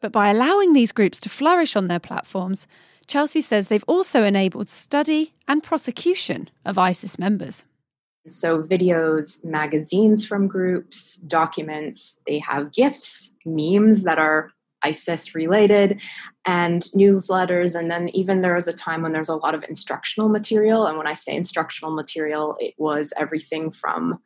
But 0.01 0.11
by 0.11 0.31
allowing 0.31 0.73
these 0.73 0.91
groups 0.91 1.21
to 1.21 1.29
flourish 1.29 1.77
on 1.77 1.87
their 1.87 1.99
platforms, 1.99 2.67
Chelsea 3.07 3.39
says 3.39 3.69
they've 3.69 3.85
also 3.87 4.23
enabled 4.23 4.67
study 4.67 5.33
and 5.47 5.63
prosecution 5.63 6.49
of 6.65 6.77
ISIS 6.77 7.17
members. 7.17 7.63
So, 8.27 8.61
videos, 8.61 9.45
magazines 9.45 10.25
from 10.25 10.47
groups, 10.47 11.17
documents, 11.17 12.19
they 12.27 12.39
have 12.39 12.73
GIFs, 12.73 13.33
memes 13.45 14.03
that 14.03 14.19
are 14.19 14.51
ISIS 14.83 15.35
related 15.35 16.01
and 16.45 16.83
newsletters. 16.95 17.77
And 17.77 17.89
then 17.89 18.09
even 18.09 18.41
there 18.41 18.55
was 18.55 18.67
a 18.67 18.73
time 18.73 19.01
when 19.01 19.11
there's 19.11 19.29
a 19.29 19.35
lot 19.35 19.55
of 19.55 19.63
instructional 19.67 20.29
material. 20.29 20.85
And 20.85 20.97
when 20.97 21.07
I 21.07 21.13
say 21.13 21.35
instructional 21.35 21.93
material, 21.93 22.55
it 22.59 22.75
was 22.77 23.13
everything 23.17 23.71
from 23.71 24.19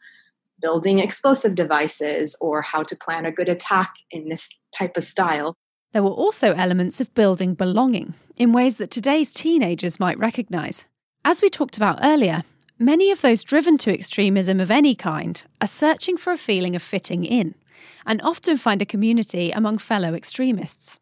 building 0.61 0.99
explosive 0.99 1.55
devices 1.55 2.35
or 2.41 2.61
how 2.61 2.83
to 2.83 2.95
plan 2.95 3.25
a 3.25 3.31
good 3.31 3.49
attack 3.49 3.93
in 4.11 4.29
this 4.29 4.49
type 4.77 4.97
of 4.97 5.03
style. 5.03 5.53
There 5.91 6.03
were 6.03 6.09
also 6.09 6.53
elements 6.53 7.01
of 7.01 7.13
building 7.15 7.55
belonging 7.55 8.13
in 8.37 8.53
ways 8.53 8.75
that 8.75 8.91
today's 8.91 9.31
teenagers 9.31 9.99
might 9.99 10.19
recognise. 10.19 10.85
As 11.25 11.41
we 11.41 11.49
talked 11.49 11.77
about 11.77 11.99
earlier, 12.03 12.43
many 12.77 13.11
of 13.11 13.21
those 13.21 13.43
driven 13.43 13.77
to 13.79 13.93
extremism 13.93 14.59
of 14.59 14.69
any 14.69 14.95
kind 14.95 15.41
are 15.61 15.67
searching 15.67 16.17
for 16.17 16.31
a 16.31 16.37
feeling 16.37 16.75
of 16.75 16.83
fitting 16.83 17.23
in 17.23 17.55
and 18.05 18.21
often 18.21 18.57
find 18.57 18.81
a 18.81 18.85
community 18.85 19.51
among 19.51 19.77
fellow 19.77 20.13
extremists. 20.13 20.99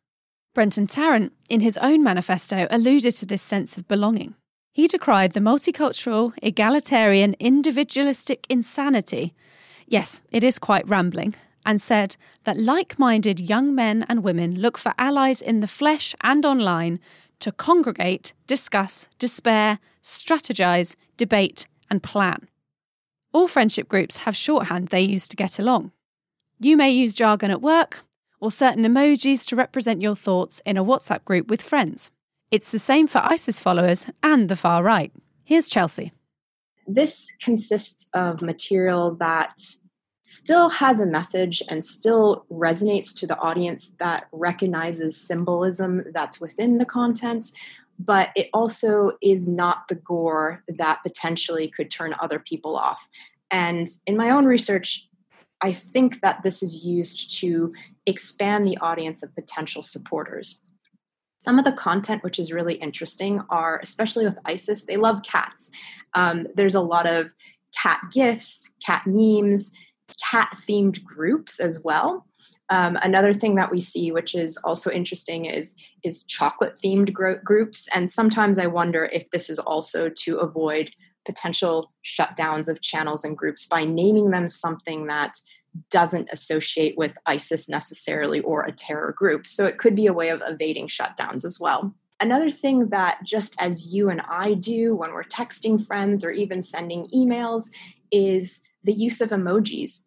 Brenton 0.58 0.88
Tarrant, 0.88 1.34
in 1.50 1.60
his 1.60 1.78
own 1.78 2.02
manifesto, 2.02 2.66
alluded 2.72 3.14
to 3.18 3.28
this 3.28 3.44
sense 3.44 3.78
of 3.78 3.88
belonging. 3.88 4.34
He 4.74 4.88
decried 4.88 5.34
the 5.34 5.40
multicultural, 5.40 6.34
egalitarian, 6.42 7.36
individualistic 7.40 8.48
insanity. 8.50 9.36
Yes, 9.86 10.24
it 10.32 10.44
is 10.44 10.58
quite 10.58 10.90
rambling, 10.90 11.36
and 11.64 11.80
said 11.80 12.16
that 12.46 12.58
like 12.58 12.98
minded 12.98 13.40
young 13.40 13.76
men 13.76 14.04
and 14.10 14.24
women 14.24 14.60
look 14.60 14.80
for 14.80 14.96
allies 14.98 15.42
in 15.42 15.60
the 15.60 15.68
flesh 15.68 16.16
and 16.22 16.44
online 16.44 17.00
to 17.40 17.52
congregate, 17.52 18.34
discuss, 18.48 19.08
despair, 19.20 19.78
strategize, 20.02 20.96
debate, 21.18 21.68
and 21.92 22.02
plan. 22.02 22.48
All 23.32 23.48
friendship 23.48 23.88
groups 23.88 24.18
have 24.26 24.36
shorthand 24.36 24.88
they 24.88 25.02
use 25.02 25.28
to 25.28 25.36
get 25.36 25.60
along. 25.60 25.92
You 26.60 26.76
may 26.76 26.90
use 26.90 27.14
jargon 27.14 27.52
at 27.52 27.62
work 27.62 28.02
or 28.40 28.52
certain 28.52 28.84
emojis 28.84 29.46
to 29.48 29.56
represent 29.56 30.02
your 30.02 30.16
thoughts 30.16 30.62
in 30.66 30.78
a 30.78 30.84
WhatsApp 30.84 31.26
group 31.26 31.48
with 31.48 31.62
friends. 31.62 32.12
It's 32.52 32.70
the 32.70 32.80
same 32.80 33.08
for 33.08 33.20
ISIS 33.20 33.60
followers 33.60 34.06
and 34.24 34.50
the 34.50 34.56
far 34.56 34.84
right. 34.84 35.12
Here's 35.44 35.68
Chelsea. 35.68 36.12
This 36.88 37.32
consists 37.42 38.10
of 38.14 38.42
material 38.42 39.16
that 39.16 39.60
still 40.22 40.70
has 40.70 41.00
a 41.00 41.06
message 41.06 41.64
and 41.70 41.84
still 41.84 42.46
resonates 42.52 43.16
to 43.18 43.28
the 43.28 43.38
audience 43.40 43.94
that 44.00 44.28
recognizes 44.32 45.20
symbolism 45.20 46.04
that's 46.14 46.40
within 46.42 46.78
the 46.78 46.86
content, 46.86 47.46
but 47.98 48.32
it 48.36 48.50
also 48.54 49.14
is 49.22 49.48
not 49.48 49.88
the 49.88 49.96
gore 49.96 50.64
that 50.68 51.00
potentially 51.02 51.70
could 51.70 51.90
turn 51.90 52.14
other 52.20 52.40
people 52.40 52.76
off. 52.76 53.08
And 53.52 53.88
in 54.06 54.18
my 54.18 54.30
own 54.30 54.46
research, 54.46 55.08
I 55.62 55.72
think 55.72 56.22
that 56.22 56.44
this 56.44 56.62
is 56.62 56.84
used 56.84 57.40
to 57.40 57.74
expand 58.08 58.66
the 58.66 58.78
audience 58.78 59.22
of 59.22 59.36
potential 59.36 59.84
supporters. 59.84 60.60
Some 61.40 61.60
of 61.60 61.66
the 61.66 61.72
content, 61.72 62.24
which 62.24 62.40
is 62.40 62.52
really 62.52 62.76
interesting, 62.76 63.42
are 63.50 63.80
especially 63.84 64.26
with 64.26 64.40
ISIS, 64.46 64.86
they 64.86 64.98
love 64.98 65.22
cats. 65.22 65.70
Um, 66.16 66.48
there's 66.56 66.74
a 66.74 66.82
lot 66.82 67.08
of 67.08 67.36
cat 67.80 68.02
gifts, 68.12 68.72
cat 68.84 69.04
memes, 69.06 69.72
cat 70.32 70.50
themed 70.56 71.04
groups 71.04 71.60
as 71.60 71.84
well. 71.84 72.26
Um, 72.70 72.98
another 73.02 73.34
thing 73.34 73.56
that 73.56 73.72
we 73.72 73.80
see, 73.80 74.12
which 74.12 74.36
is 74.36 74.58
also 74.58 74.90
interesting, 74.90 75.46
is 75.46 75.76
is 76.04 76.24
chocolate 76.26 76.80
themed 76.84 77.14
gro- 77.14 77.40
groups, 77.44 77.88
and 77.94 78.12
sometimes 78.12 78.58
I 78.58 78.68
wonder 78.68 79.06
if 79.14 79.30
this 79.30 79.50
is 79.50 79.60
also 79.60 80.10
to 80.10 80.38
avoid 80.38 80.92
potential 81.26 81.94
shutdowns 82.04 82.68
of 82.68 82.82
channels 82.82 83.24
and 83.24 83.38
groups 83.38 83.66
by 83.66 83.86
naming 83.86 84.32
them 84.32 84.48
something 84.48 85.08
that 85.08 85.38
doesn't 85.90 86.30
associate 86.32 86.98
with 86.98 87.18
ISIS 87.26 87.68
necessarily 87.70 88.42
or 88.42 88.64
a 88.64 88.72
terror 88.72 89.14
group. 89.18 89.48
So 89.48 89.66
it 89.66 89.78
could 89.78 89.96
be 89.96 90.08
a 90.08 90.14
way 90.14 90.30
of 90.30 90.42
evading 90.46 90.88
shutdowns 90.88 91.46
as 91.46 91.60
well. 91.60 91.94
Another 92.20 92.50
thing 92.50 92.90
that 92.90 93.20
just 93.24 93.56
as 93.60 93.88
you 93.94 94.10
and 94.10 94.22
I 94.28 94.56
do 94.56 94.96
when 94.96 95.14
we're 95.14 95.24
texting 95.24 95.86
friends 95.86 96.24
or 96.24 96.32
even 96.32 96.62
sending 96.62 97.08
emails 97.14 97.66
is 98.12 98.62
the 98.84 98.94
use 98.94 99.22
of 99.22 99.30
emojis. 99.30 100.04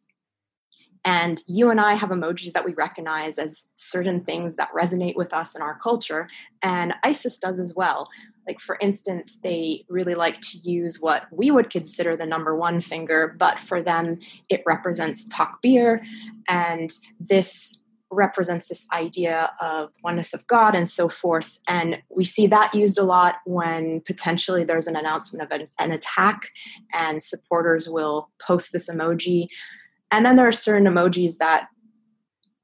And 1.04 1.42
you 1.46 1.70
and 1.70 1.80
I 1.80 1.94
have 1.94 2.10
emojis 2.10 2.52
that 2.52 2.64
we 2.64 2.74
recognize 2.74 3.38
as 3.38 3.66
certain 3.74 4.22
things 4.22 4.56
that 4.56 4.72
resonate 4.72 5.16
with 5.16 5.32
us 5.32 5.56
in 5.56 5.62
our 5.62 5.78
culture, 5.78 6.28
and 6.62 6.92
ISIS 7.04 7.38
does 7.38 7.58
as 7.58 7.74
well. 7.74 8.08
Like, 8.46 8.60
for 8.60 8.78
instance, 8.80 9.38
they 9.42 9.84
really 9.88 10.14
like 10.14 10.40
to 10.40 10.58
use 10.58 11.00
what 11.00 11.24
we 11.30 11.50
would 11.50 11.70
consider 11.70 12.16
the 12.16 12.26
number 12.26 12.56
one 12.56 12.80
finger, 12.80 13.34
but 13.38 13.60
for 13.60 13.82
them, 13.82 14.18
it 14.48 14.62
represents 14.66 15.26
takbir. 15.28 16.00
And 16.48 16.90
this 17.18 17.84
represents 18.12 18.68
this 18.68 18.88
idea 18.92 19.52
of 19.60 19.92
oneness 20.02 20.34
of 20.34 20.44
God 20.48 20.74
and 20.74 20.88
so 20.88 21.08
forth. 21.08 21.58
And 21.68 22.02
we 22.08 22.24
see 22.24 22.48
that 22.48 22.74
used 22.74 22.98
a 22.98 23.04
lot 23.04 23.36
when 23.46 24.00
potentially 24.00 24.64
there's 24.64 24.88
an 24.88 24.96
announcement 24.96 25.44
of 25.44 25.60
an, 25.60 25.68
an 25.78 25.92
attack, 25.92 26.50
and 26.92 27.22
supporters 27.22 27.88
will 27.88 28.30
post 28.40 28.72
this 28.72 28.90
emoji 28.90 29.46
and 30.10 30.24
then 30.24 30.36
there 30.36 30.48
are 30.48 30.52
certain 30.52 30.92
emojis 30.92 31.38
that 31.38 31.68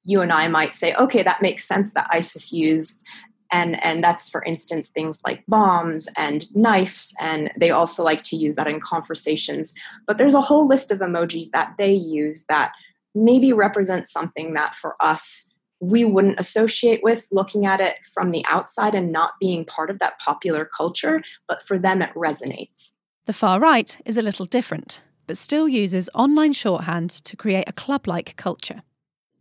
you 0.05 0.21
and 0.21 0.33
I 0.33 0.49
might 0.49 0.75
say, 0.75 0.95
okay, 0.95 1.23
that 1.23 1.43
makes 1.43 1.67
sense 1.67 1.93
that 1.95 2.07
ISIS 2.11 2.53
used. 2.53 3.05
And, 3.53 3.83
and 3.85 4.03
that's 4.03 4.29
for 4.29 4.43
instance 4.45 4.89
things 4.89 5.21
like 5.25 5.45
bombs 5.47 6.09
and 6.17 6.55
knives 6.55 7.15
and 7.21 7.51
they 7.59 7.71
also 7.71 8.03
like 8.03 8.23
to 8.25 8.37
use 8.37 8.55
that 8.57 8.67
in 8.67 8.81
conversations 8.81 9.73
but 10.07 10.19
there's 10.19 10.35
a 10.35 10.41
whole 10.41 10.67
list 10.67 10.91
of 10.91 10.99
emojis 10.99 11.51
that 11.53 11.75
they 11.79 11.93
use 11.93 12.45
that 12.49 12.73
maybe 13.15 13.53
represent 13.53 14.09
something 14.09 14.55
that 14.55 14.75
for 14.75 14.97
us 15.01 15.47
we 15.81 16.05
wouldn't 16.05 16.41
associate 16.41 17.01
with 17.03 17.29
looking 17.31 17.67
at 17.67 17.81
it 17.81 17.97
from 18.15 18.31
the 18.31 18.45
outside 18.49 18.95
and 18.95 19.13
not 19.13 19.33
being 19.41 19.65
part 19.65 19.91
of 19.91 19.99
that 20.01 20.19
popular 20.19 20.65
culture 20.65 21.23
but 21.47 21.63
for 21.63 21.79
them 21.79 22.03
it 22.03 22.13
resonates 22.15 22.93
the 23.27 23.33
far 23.33 23.61
right 23.61 23.99
is 24.05 24.17
a 24.17 24.23
little 24.23 24.47
different 24.47 25.01
but 25.27 25.37
still 25.37 25.69
uses 25.69 26.09
online 26.15 26.53
shorthand 26.53 27.11
to 27.11 27.37
create 27.37 27.69
a 27.69 27.73
club 27.73 28.07
like 28.07 28.37
culture. 28.37 28.83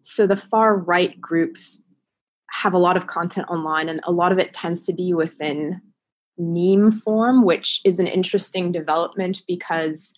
So 0.01 0.27
the 0.27 0.37
far 0.37 0.77
right 0.77 1.19
groups 1.19 1.85
have 2.61 2.73
a 2.73 2.79
lot 2.79 2.97
of 2.97 3.07
content 3.07 3.47
online, 3.49 3.89
and 3.89 3.99
a 4.03 4.11
lot 4.11 4.31
of 4.31 4.39
it 4.39 4.53
tends 4.53 4.83
to 4.83 4.93
be 4.93 5.13
within 5.13 5.81
meme 6.37 6.91
form, 6.91 7.43
which 7.43 7.81
is 7.85 7.99
an 7.99 8.07
interesting 8.07 8.71
development 8.71 9.41
because 9.47 10.13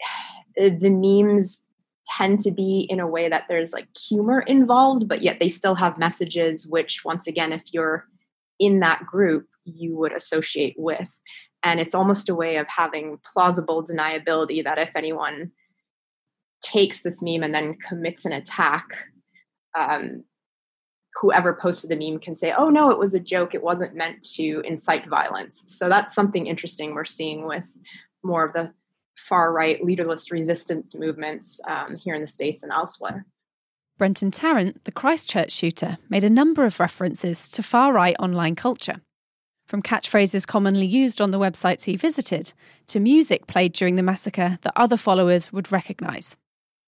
the 0.56 0.90
memes 0.90 1.66
tend 2.06 2.40
to 2.40 2.50
be 2.50 2.86
in 2.90 2.98
a 2.98 3.06
way 3.06 3.28
that 3.28 3.44
there's 3.48 3.72
like 3.72 3.86
humor 3.96 4.40
involved, 4.40 5.08
but 5.08 5.22
yet 5.22 5.38
they 5.38 5.48
still 5.48 5.76
have 5.76 5.98
messages 5.98 6.66
which, 6.68 7.04
once 7.04 7.26
again, 7.26 7.52
if 7.52 7.64
you're 7.72 8.06
in 8.58 8.80
that 8.80 9.06
group, 9.06 9.46
you 9.64 9.96
would 9.96 10.12
associate 10.12 10.74
with. 10.76 11.20
And 11.62 11.78
it's 11.78 11.94
almost 11.94 12.28
a 12.28 12.34
way 12.34 12.56
of 12.56 12.66
having 12.68 13.18
plausible 13.24 13.84
deniability 13.84 14.64
that 14.64 14.78
if 14.78 14.96
anyone 14.96 15.52
takes 16.62 17.02
this 17.02 17.22
meme 17.22 17.42
and 17.42 17.54
then 17.54 17.76
commits 17.76 18.24
an 18.24 18.32
attack, 18.32 19.06
um, 19.76 20.24
whoever 21.20 21.52
posted 21.52 21.90
the 21.90 21.96
meme 21.96 22.18
can 22.18 22.34
say, 22.34 22.52
oh 22.56 22.70
no, 22.70 22.90
it 22.90 22.98
was 22.98 23.12
a 23.12 23.20
joke. 23.20 23.54
It 23.54 23.62
wasn't 23.62 23.94
meant 23.94 24.22
to 24.36 24.62
incite 24.64 25.06
violence. 25.06 25.64
So 25.66 25.88
that's 25.88 26.14
something 26.14 26.46
interesting 26.46 26.94
we're 26.94 27.04
seeing 27.04 27.46
with 27.46 27.76
more 28.22 28.44
of 28.44 28.54
the 28.54 28.72
far 29.16 29.52
right 29.52 29.84
leaderless 29.84 30.30
resistance 30.30 30.94
movements 30.94 31.60
um, 31.68 31.96
here 31.96 32.14
in 32.14 32.22
the 32.22 32.26
States 32.26 32.62
and 32.62 32.72
elsewhere. 32.72 33.26
Brenton 33.98 34.30
Tarrant, 34.30 34.84
the 34.84 34.92
Christchurch 34.92 35.50
shooter, 35.50 35.98
made 36.08 36.24
a 36.24 36.30
number 36.30 36.64
of 36.64 36.80
references 36.80 37.50
to 37.50 37.62
far 37.62 37.92
right 37.92 38.16
online 38.18 38.54
culture. 38.54 39.02
From 39.66 39.82
catchphrases 39.82 40.46
commonly 40.46 40.86
used 40.86 41.20
on 41.20 41.32
the 41.32 41.38
websites 41.38 41.84
he 41.84 41.96
visited 41.96 42.54
to 42.86 42.98
music 42.98 43.46
played 43.46 43.74
during 43.74 43.96
the 43.96 44.02
massacre 44.02 44.58
that 44.62 44.72
other 44.74 44.96
followers 44.96 45.52
would 45.52 45.70
recognise. 45.70 46.36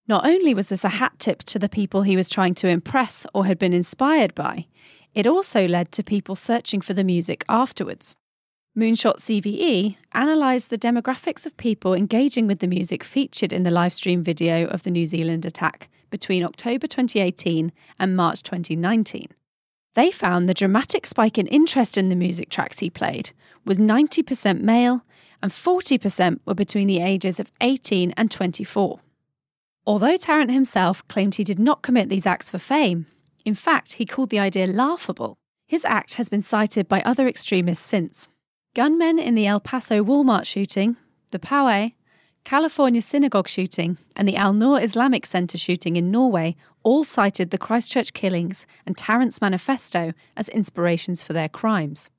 Not 0.08 0.26
only 0.26 0.52
was 0.52 0.68
this 0.68 0.84
a 0.84 0.88
hat 0.88 1.12
tip 1.18 1.44
to 1.44 1.58
the 1.58 1.68
people 1.68 2.02
he 2.02 2.16
was 2.16 2.28
trying 2.28 2.54
to 2.56 2.68
impress 2.68 3.24
or 3.32 3.46
had 3.46 3.58
been 3.58 3.72
inspired 3.72 4.34
by, 4.34 4.66
it 5.14 5.26
also 5.26 5.68
led 5.68 5.92
to 5.92 6.02
people 6.02 6.34
searching 6.34 6.80
for 6.80 6.94
the 6.94 7.04
music 7.04 7.44
afterwards. 7.48 8.16
Moonshot 8.76 9.18
CVE 9.18 9.96
analysed 10.12 10.70
the 10.70 10.78
demographics 10.78 11.44
of 11.44 11.56
people 11.56 11.94
engaging 11.94 12.46
with 12.46 12.60
the 12.60 12.66
music 12.66 13.04
featured 13.04 13.52
in 13.52 13.62
the 13.62 13.70
livestream 13.70 14.22
video 14.22 14.66
of 14.66 14.82
the 14.82 14.90
New 14.90 15.04
Zealand 15.04 15.44
attack 15.44 15.88
between 16.10 16.42
October 16.42 16.86
2018 16.86 17.70
and 17.98 18.16
March 18.16 18.42
2019. 18.42 19.28
They 19.94 20.10
found 20.10 20.48
the 20.48 20.54
dramatic 20.54 21.06
spike 21.06 21.36
in 21.36 21.46
interest 21.48 21.98
in 21.98 22.08
the 22.08 22.16
music 22.16 22.48
tracks 22.48 22.78
he 22.78 22.88
played 22.88 23.32
was 23.64 23.78
90% 23.78 24.62
male 24.62 25.04
and 25.42 25.52
40% 25.52 26.40
were 26.46 26.54
between 26.54 26.88
the 26.88 27.00
ages 27.00 27.38
of 27.38 27.52
18 27.60 28.12
and 28.16 28.30
24. 28.30 29.00
Although 29.84 30.16
Tarrant 30.16 30.50
himself 30.50 31.06
claimed 31.08 31.34
he 31.34 31.44
did 31.44 31.58
not 31.58 31.82
commit 31.82 32.08
these 32.08 32.26
acts 32.26 32.48
for 32.48 32.58
fame, 32.58 33.06
in 33.44 33.54
fact, 33.54 33.94
he 33.94 34.06
called 34.06 34.30
the 34.30 34.38
idea 34.38 34.66
laughable. 34.66 35.36
His 35.66 35.84
act 35.84 36.14
has 36.14 36.28
been 36.28 36.42
cited 36.42 36.88
by 36.88 37.00
other 37.00 37.26
extremists 37.26 37.84
since. 37.84 38.28
Gunmen 38.74 39.18
in 39.18 39.34
the 39.34 39.46
El 39.46 39.60
Paso 39.60 40.04
Walmart 40.04 40.46
shooting, 40.46 40.96
the 41.32 41.38
Poway, 41.38 41.94
California 42.44 43.02
synagogue 43.02 43.48
shooting, 43.48 43.98
and 44.16 44.28
the 44.28 44.36
Al 44.36 44.52
Noor 44.52 44.80
Islamic 44.80 45.26
Center 45.26 45.58
shooting 45.58 45.96
in 45.96 46.10
Norway 46.10 46.56
all 46.82 47.04
cited 47.04 47.50
the 47.50 47.58
Christchurch 47.58 48.12
killings 48.12 48.66
and 48.86 48.96
Tarrant's 48.96 49.40
manifesto 49.40 50.12
as 50.36 50.48
inspirations 50.48 51.22
for 51.22 51.32
their 51.32 51.48
crimes. 51.48 52.10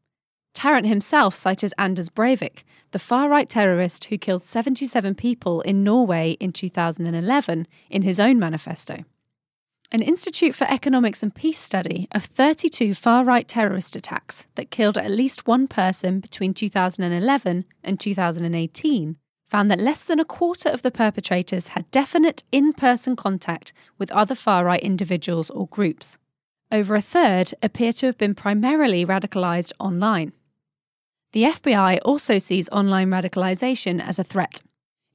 Tarrant 0.53 0.87
himself 0.87 1.35
cited 1.35 1.73
Anders 1.77 2.09
Breivik, 2.09 2.63
the 2.91 2.99
far 2.99 3.29
right 3.29 3.49
terrorist 3.49 4.05
who 4.05 4.17
killed 4.17 4.43
77 4.43 5.15
people 5.15 5.61
in 5.61 5.83
Norway 5.83 6.37
in 6.39 6.51
2011, 6.53 7.67
in 7.89 8.01
his 8.03 8.19
own 8.19 8.39
manifesto 8.39 9.03
an 9.93 10.01
Institute 10.01 10.55
for 10.55 10.65
Economics 10.71 11.21
and 11.21 11.35
Peace 11.35 11.59
study 11.59 12.07
of 12.11 12.25
32 12.25 12.95
far 12.95 13.23
right 13.23 13.47
terrorist 13.47 13.95
attacks 13.95 14.47
that 14.55 14.71
killed 14.71 14.97
at 14.97 15.11
least 15.11 15.45
one 15.45 15.67
person 15.67 16.19
between 16.19 16.51
2011 16.51 17.63
and 17.83 17.99
2018 17.99 19.17
found 19.45 19.69
that 19.69 19.79
less 19.79 20.03
than 20.03 20.19
a 20.19 20.25
quarter 20.25 20.67
of 20.67 20.81
the 20.81 20.89
perpetrators 20.89 21.69
had 21.69 21.91
definite 21.91 22.43
in 22.51 22.73
person 22.73 23.15
contact 23.15 23.71
with 23.99 24.11
other 24.11 24.33
far 24.33 24.65
right 24.65 24.81
individuals 24.81 25.51
or 25.51 25.67
groups. 25.67 26.17
Over 26.71 26.95
a 26.95 27.01
third 27.01 27.53
appear 27.61 27.93
to 27.93 28.07
have 28.07 28.17
been 28.17 28.33
primarily 28.33 29.05
radicalised 29.05 29.73
online. 29.79 30.33
The 31.33 31.45
FBI 31.45 31.97
also 32.05 32.37
sees 32.37 32.69
online 32.69 33.09
radicalization 33.09 33.99
as 33.99 34.19
a 34.19 34.23
threat. 34.23 34.61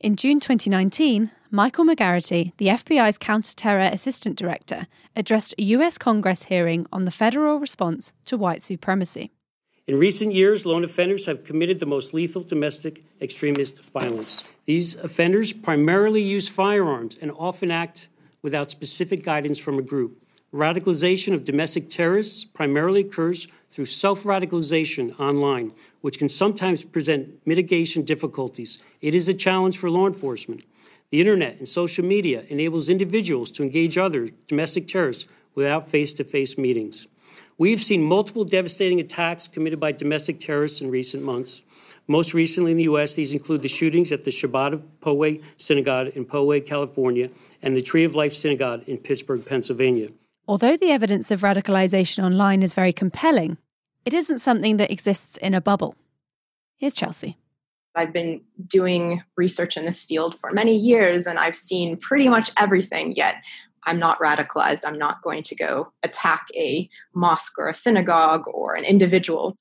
In 0.00 0.16
June 0.16 0.40
2019, 0.40 1.30
Michael 1.52 1.84
McGarrity, 1.84 2.56
the 2.56 2.66
FBI's 2.66 3.18
counter-terror 3.18 3.88
assistant 3.92 4.36
director, 4.36 4.88
addressed 5.14 5.54
a 5.56 5.62
US 5.62 5.96
Congress 5.96 6.44
hearing 6.44 6.86
on 6.92 7.04
the 7.04 7.12
federal 7.12 7.60
response 7.60 8.12
to 8.24 8.36
white 8.36 8.62
supremacy. 8.62 9.30
In 9.86 9.96
recent 9.96 10.34
years, 10.34 10.66
lone 10.66 10.82
offenders 10.82 11.26
have 11.26 11.44
committed 11.44 11.78
the 11.78 11.86
most 11.86 12.12
lethal 12.12 12.42
domestic 12.42 13.04
extremist 13.20 13.84
violence. 13.84 14.44
These 14.66 14.96
offenders 14.96 15.52
primarily 15.52 16.20
use 16.20 16.48
firearms 16.48 17.16
and 17.22 17.30
often 17.38 17.70
act 17.70 18.08
without 18.42 18.72
specific 18.72 19.22
guidance 19.22 19.60
from 19.60 19.78
a 19.78 19.82
group. 19.82 20.20
Radicalization 20.52 21.34
of 21.34 21.44
domestic 21.44 21.90
terrorists 21.90 22.42
primarily 22.42 23.02
occurs 23.02 23.48
through 23.70 23.84
self 23.84 24.22
radicalization 24.22 25.18
online, 25.20 25.72
which 26.00 26.18
can 26.18 26.30
sometimes 26.30 26.84
present 26.84 27.38
mitigation 27.44 28.02
difficulties. 28.02 28.82
It 29.02 29.14
is 29.14 29.28
a 29.28 29.34
challenge 29.34 29.76
for 29.76 29.90
law 29.90 30.06
enforcement. 30.06 30.64
The 31.10 31.20
internet 31.20 31.58
and 31.58 31.68
social 31.68 32.02
media 32.02 32.44
enables 32.48 32.88
individuals 32.88 33.50
to 33.52 33.62
engage 33.62 33.98
other 33.98 34.30
domestic 34.46 34.86
terrorists 34.86 35.26
without 35.54 35.86
face 35.86 36.14
to 36.14 36.24
face 36.24 36.56
meetings. 36.56 37.08
We've 37.58 37.82
seen 37.82 38.02
multiple 38.02 38.44
devastating 38.44 39.00
attacks 39.00 39.48
committed 39.48 39.78
by 39.78 39.92
domestic 39.92 40.40
terrorists 40.40 40.80
in 40.80 40.90
recent 40.90 41.22
months. 41.22 41.60
Most 42.06 42.32
recently 42.32 42.70
in 42.70 42.78
the 42.78 42.84
U.S., 42.84 43.12
these 43.12 43.34
include 43.34 43.60
the 43.60 43.68
shootings 43.68 44.12
at 44.12 44.22
the 44.22 44.30
Chabad 44.30 44.72
of 44.72 44.82
Poway 45.00 45.42
Synagogue 45.58 46.08
in 46.16 46.24
Poway, 46.24 46.64
California, 46.64 47.28
and 47.60 47.76
the 47.76 47.82
Tree 47.82 48.04
of 48.04 48.14
Life 48.14 48.32
Synagogue 48.32 48.84
in 48.88 48.96
Pittsburgh, 48.96 49.44
Pennsylvania. 49.44 50.08
Although 50.48 50.78
the 50.78 50.90
evidence 50.90 51.30
of 51.30 51.42
radicalization 51.42 52.24
online 52.24 52.62
is 52.62 52.72
very 52.72 52.92
compelling, 52.92 53.58
it 54.06 54.14
isn't 54.14 54.38
something 54.38 54.78
that 54.78 54.90
exists 54.90 55.36
in 55.36 55.52
a 55.52 55.60
bubble. 55.60 55.94
Here's 56.78 56.94
Chelsea. 56.94 57.36
I've 57.94 58.14
been 58.14 58.40
doing 58.66 59.22
research 59.36 59.76
in 59.76 59.84
this 59.84 60.02
field 60.02 60.34
for 60.34 60.50
many 60.50 60.74
years 60.74 61.26
and 61.26 61.38
I've 61.38 61.54
seen 61.54 61.98
pretty 61.98 62.30
much 62.30 62.50
everything, 62.56 63.14
yet 63.14 63.34
I'm 63.84 63.98
not 63.98 64.18
radicalized. 64.20 64.86
I'm 64.86 64.96
not 64.96 65.20
going 65.20 65.42
to 65.42 65.54
go 65.54 65.92
attack 66.02 66.46
a 66.54 66.88
mosque 67.14 67.58
or 67.58 67.68
a 67.68 67.74
synagogue 67.74 68.44
or 68.46 68.74
an 68.74 68.84
individual. 68.84 69.54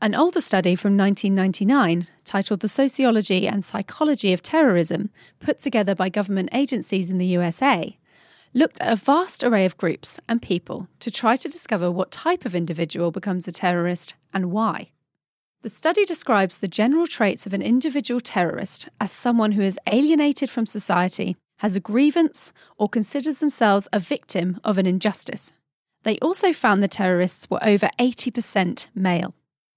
An 0.00 0.14
older 0.14 0.40
study 0.40 0.74
from 0.74 0.96
1999, 0.96 2.06
titled 2.24 2.60
The 2.60 2.68
Sociology 2.68 3.46
and 3.46 3.62
Psychology 3.62 4.32
of 4.32 4.40
Terrorism, 4.40 5.10
put 5.38 5.58
together 5.58 5.94
by 5.94 6.08
government 6.08 6.48
agencies 6.52 7.10
in 7.10 7.18
the 7.18 7.26
USA, 7.26 7.98
looked 8.52 8.80
at 8.80 8.92
a 8.92 8.96
vast 8.96 9.44
array 9.44 9.64
of 9.64 9.76
groups 9.76 10.18
and 10.28 10.42
people 10.42 10.88
to 10.98 11.10
try 11.10 11.36
to 11.36 11.48
discover 11.48 11.90
what 11.90 12.10
type 12.10 12.44
of 12.44 12.54
individual 12.54 13.10
becomes 13.10 13.46
a 13.46 13.52
terrorist 13.52 14.14
and 14.32 14.50
why. 14.50 14.90
The 15.62 15.70
study 15.70 16.04
describes 16.04 16.58
the 16.58 16.68
general 16.68 17.06
traits 17.06 17.46
of 17.46 17.52
an 17.52 17.62
individual 17.62 18.20
terrorist 18.20 18.88
as 19.00 19.12
someone 19.12 19.52
who 19.52 19.62
is 19.62 19.78
alienated 19.86 20.50
from 20.50 20.66
society, 20.66 21.36
has 21.58 21.76
a 21.76 21.80
grievance, 21.80 22.52
or 22.78 22.88
considers 22.88 23.40
themselves 23.40 23.86
a 23.92 23.98
victim 23.98 24.58
of 24.64 24.78
an 24.78 24.86
injustice. 24.86 25.52
They 26.02 26.18
also 26.20 26.54
found 26.54 26.82
the 26.82 26.88
terrorists 26.88 27.50
were 27.50 27.62
over 27.62 27.90
80% 27.98 28.86
male. 28.94 29.34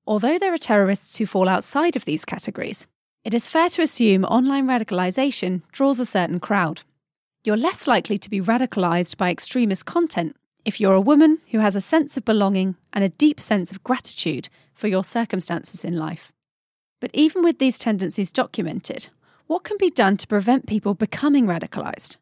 Although 0.08 0.40
there 0.40 0.54
are 0.54 0.58
terrorists 0.58 1.18
who 1.18 1.26
fall 1.26 1.50
outside 1.50 1.98
of 1.98 2.06
these 2.06 2.24
categories, 2.24 2.88
it 3.26 3.34
is 3.34 3.48
fair 3.48 3.70
to 3.70 3.82
assume 3.82 4.24
online 4.26 4.68
radicalisation 4.68 5.62
draws 5.72 6.00
a 6.00 6.06
certain 6.06 6.40
crowd. 6.40 6.82
You're 7.46 7.58
less 7.58 7.88
likely 7.88 8.18
to 8.20 8.30
be 8.30 8.40
radicalised 8.40 9.18
by 9.18 9.30
extremist 9.30 9.86
content 9.86 10.38
if 10.64 10.80
you're 10.80 10.94
a 10.94 11.02
woman 11.02 11.40
who 11.52 11.60
has 11.60 11.76
a 11.76 11.82
sense 11.82 12.16
of 12.16 12.24
belonging 12.24 12.78
and 12.94 13.04
a 13.04 13.10
deep 13.10 13.42
sense 13.42 13.70
of 13.70 13.84
gratitude 13.84 14.48
for 14.74 14.88
your 14.88 15.04
circumstances 15.04 15.84
in 15.84 15.98
life. 15.98 16.32
But 17.02 17.12
even 17.14 17.44
with 17.44 17.60
these 17.60 17.78
tendencies 17.78 18.32
documented, 18.32 19.10
what 19.48 19.66
can 19.66 19.76
be 19.78 19.90
done 19.90 20.16
to 20.18 20.28
prevent 20.28 20.68
people 20.68 20.94
becoming 20.94 21.46
radicalised? 21.46 22.16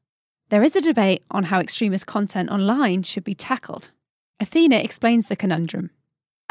There 0.49 0.63
is 0.63 0.75
a 0.75 0.81
debate 0.81 1.21
on 1.29 1.45
how 1.45 1.59
extremist 1.59 2.07
content 2.07 2.49
online 2.49 3.03
should 3.03 3.23
be 3.23 3.35
tackled. 3.35 3.91
Athina 4.41 4.83
explains 4.83 5.27
the 5.27 5.35
conundrum. 5.35 5.91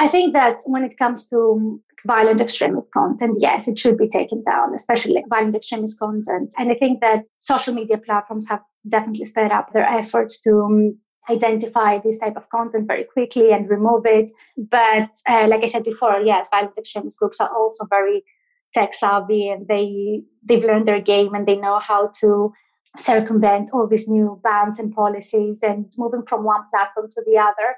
I 0.01 0.09
think 0.09 0.33
that 0.33 0.63
when 0.65 0.83
it 0.83 0.97
comes 0.97 1.27
to 1.27 1.79
violent 2.07 2.41
extremist 2.41 2.91
content, 2.91 3.37
yes, 3.39 3.69
it 3.69 3.79
should 3.79 3.99
be 3.99 4.09
taken 4.09 4.41
down, 4.41 4.75
especially 4.75 5.23
violent 5.29 5.55
extremist 5.55 5.99
content. 5.99 6.55
And 6.57 6.73
I 6.73 6.75
think 6.75 7.03
that 7.03 7.27
social 7.41 7.75
media 7.75 7.99
platforms 7.99 8.49
have 8.49 8.63
definitely 8.89 9.27
sped 9.27 9.53
up 9.53 9.75
their 9.75 9.85
efforts 9.85 10.41
to 10.41 10.63
um, 10.63 10.99
identify 11.29 11.99
this 11.99 12.19
type 12.19 12.39
of 12.39 12.49
content 12.49 12.87
very 12.87 13.05
quickly 13.05 13.53
and 13.53 13.69
remove 13.69 14.07
it. 14.07 14.31
But 14.57 15.11
uh, 15.29 15.47
like 15.49 15.65
I 15.65 15.67
said 15.67 15.85
before, 15.85 16.19
yes, 16.21 16.49
violent 16.51 16.79
extremist 16.79 17.19
groups 17.19 17.39
are 17.39 17.55
also 17.55 17.85
very 17.85 18.25
tech 18.73 18.95
savvy 18.95 19.51
and 19.51 19.69
they 19.69 20.23
they've 20.43 20.65
learned 20.65 20.89
their 20.89 21.01
game 21.01 21.35
and 21.35 21.47
they 21.47 21.57
know 21.57 21.79
how 21.79 22.11
to 22.21 22.51
circumvent 22.97 23.69
all 23.75 23.87
these 23.87 24.09
new 24.09 24.41
bans 24.43 24.79
and 24.79 24.95
policies 24.95 25.63
and 25.63 25.93
moving 25.99 26.23
from 26.25 26.45
one 26.45 26.63
platform 26.73 27.07
to 27.11 27.23
the 27.27 27.37
other 27.37 27.77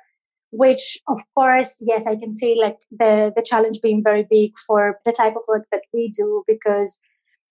which 0.52 0.98
of 1.08 1.20
course 1.34 1.76
yes 1.80 2.06
i 2.06 2.14
can 2.14 2.32
see 2.32 2.54
like 2.60 2.78
the 2.90 3.32
the 3.36 3.42
challenge 3.42 3.80
being 3.82 4.02
very 4.02 4.26
big 4.30 4.52
for 4.66 5.00
the 5.04 5.12
type 5.12 5.34
of 5.34 5.42
work 5.48 5.64
that 5.72 5.82
we 5.92 6.08
do 6.08 6.44
because 6.46 6.98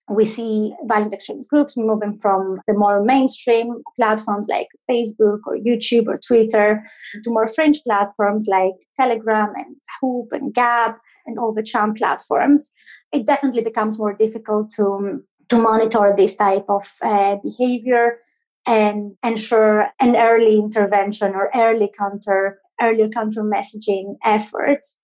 we 0.08 0.24
see 0.24 0.74
violent 0.84 1.12
extremist 1.12 1.48
groups 1.48 1.76
moving 1.76 2.18
from 2.18 2.56
the 2.66 2.74
more 2.74 3.02
mainstream 3.02 3.82
platforms 3.96 4.48
like 4.48 4.68
Facebook 4.90 5.38
or 5.46 5.56
YouTube 5.56 6.06
or 6.06 6.16
Twitter 6.16 6.84
to 7.22 7.30
more 7.30 7.46
fringe 7.46 7.80
platforms 7.84 8.46
like 8.48 8.74
Telegram 8.96 9.52
and 9.56 9.76
Hoop 10.00 10.32
and 10.32 10.52
Gab 10.52 10.94
and 11.26 11.38
all 11.38 11.52
the 11.52 11.62
chan 11.62 11.94
platforms. 11.94 12.72
It 13.12 13.26
definitely 13.26 13.62
becomes 13.62 13.98
more 13.98 14.12
difficult 14.12 14.70
to, 14.76 15.22
to 15.48 15.58
monitor 15.58 16.12
this 16.16 16.36
type 16.36 16.66
of 16.68 16.88
uh, 17.02 17.36
behavior 17.36 18.18
and 18.66 19.14
ensure 19.24 19.88
an 20.00 20.16
early 20.16 20.58
intervention 20.58 21.34
or 21.34 21.50
early 21.54 21.90
counter 21.96 22.60
earlier 22.82 23.08
counter 23.08 23.42
messaging 23.42 24.16
efforts 24.24 24.98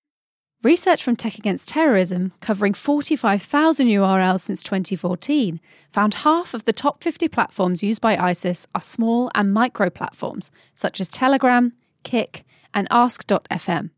Research 0.65 1.05
from 1.05 1.15
Tech 1.15 1.39
Against 1.39 1.69
Terrorism, 1.69 2.33
covering 2.41 2.75
45,000 2.75 3.87
URLs 3.87 4.41
since 4.41 4.61
2014, 4.65 5.61
found 5.89 6.15
half 6.15 6.53
of 6.53 6.65
the 6.65 6.73
top 6.73 7.01
50 7.01 7.29
platforms 7.29 7.85
used 7.85 8.01
by 8.01 8.17
ISIS 8.17 8.67
are 8.75 8.81
small 8.81 9.31
and 9.37 9.55
micro 9.55 9.89
platforms, 9.89 10.51
such 10.75 11.01
as 11.01 11.09
Telegram, 11.09 11.75
Kik, 12.03 12.45
and 12.75 12.89
Ask.fm. 12.91 13.91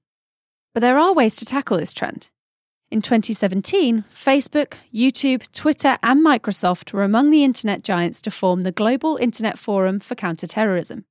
But 0.74 0.80
there 0.80 0.98
are 0.98 1.14
ways 1.14 1.34
to 1.36 1.46
tackle 1.46 1.78
this 1.78 1.94
trend. 1.94 2.28
In 2.90 3.00
2017, 3.00 4.04
Facebook, 4.14 4.74
YouTube, 4.92 5.50
Twitter, 5.52 5.96
and 6.02 6.22
Microsoft 6.22 6.92
were 6.92 7.04
among 7.04 7.30
the 7.30 7.42
internet 7.42 7.82
giants 7.82 8.20
to 8.20 8.30
form 8.30 8.62
the 8.62 8.72
Global 8.72 9.16
Internet 9.16 9.58
Forum 9.58 9.98
for 9.98 10.14
Counterterrorism. 10.14 11.06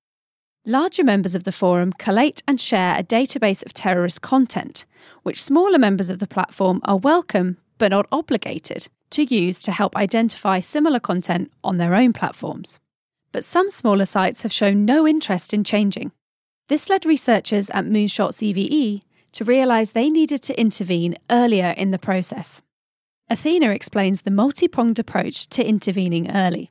Larger 0.69 1.03
members 1.03 1.33
of 1.33 1.45
the 1.45 1.51
forum 1.51 1.91
collate 1.93 2.43
and 2.47 2.61
share 2.61 2.95
a 2.95 3.01
database 3.01 3.65
of 3.65 3.73
terrorist 3.73 4.21
content, 4.21 4.85
which 5.23 5.41
smaller 5.41 5.79
members 5.79 6.11
of 6.11 6.19
the 6.19 6.27
platform 6.27 6.79
are 6.83 6.95
welcome, 6.95 7.57
but 7.79 7.89
not 7.89 8.05
obligated, 8.11 8.87
to 9.09 9.23
use 9.23 9.63
to 9.63 9.71
help 9.71 9.95
identify 9.95 10.59
similar 10.59 10.99
content 10.99 11.51
on 11.63 11.77
their 11.77 11.95
own 11.95 12.13
platforms. 12.13 12.77
But 13.31 13.43
some 13.43 13.71
smaller 13.71 14.05
sites 14.05 14.43
have 14.43 14.53
shown 14.53 14.85
no 14.85 15.07
interest 15.07 15.55
in 15.55 15.63
changing. 15.63 16.11
This 16.67 16.87
led 16.87 17.03
researchers 17.03 17.71
at 17.71 17.85
Moonshot 17.85 18.33
CVE 18.33 19.01
to 19.31 19.43
realise 19.43 19.89
they 19.89 20.11
needed 20.11 20.43
to 20.43 20.61
intervene 20.61 21.15
earlier 21.31 21.73
in 21.77 21.89
the 21.89 21.97
process. 21.97 22.61
Athina 23.27 23.73
explains 23.73 24.21
the 24.21 24.29
multi 24.29 24.67
pronged 24.67 24.99
approach 24.99 25.47
to 25.47 25.67
intervening 25.67 26.29
early 26.29 26.69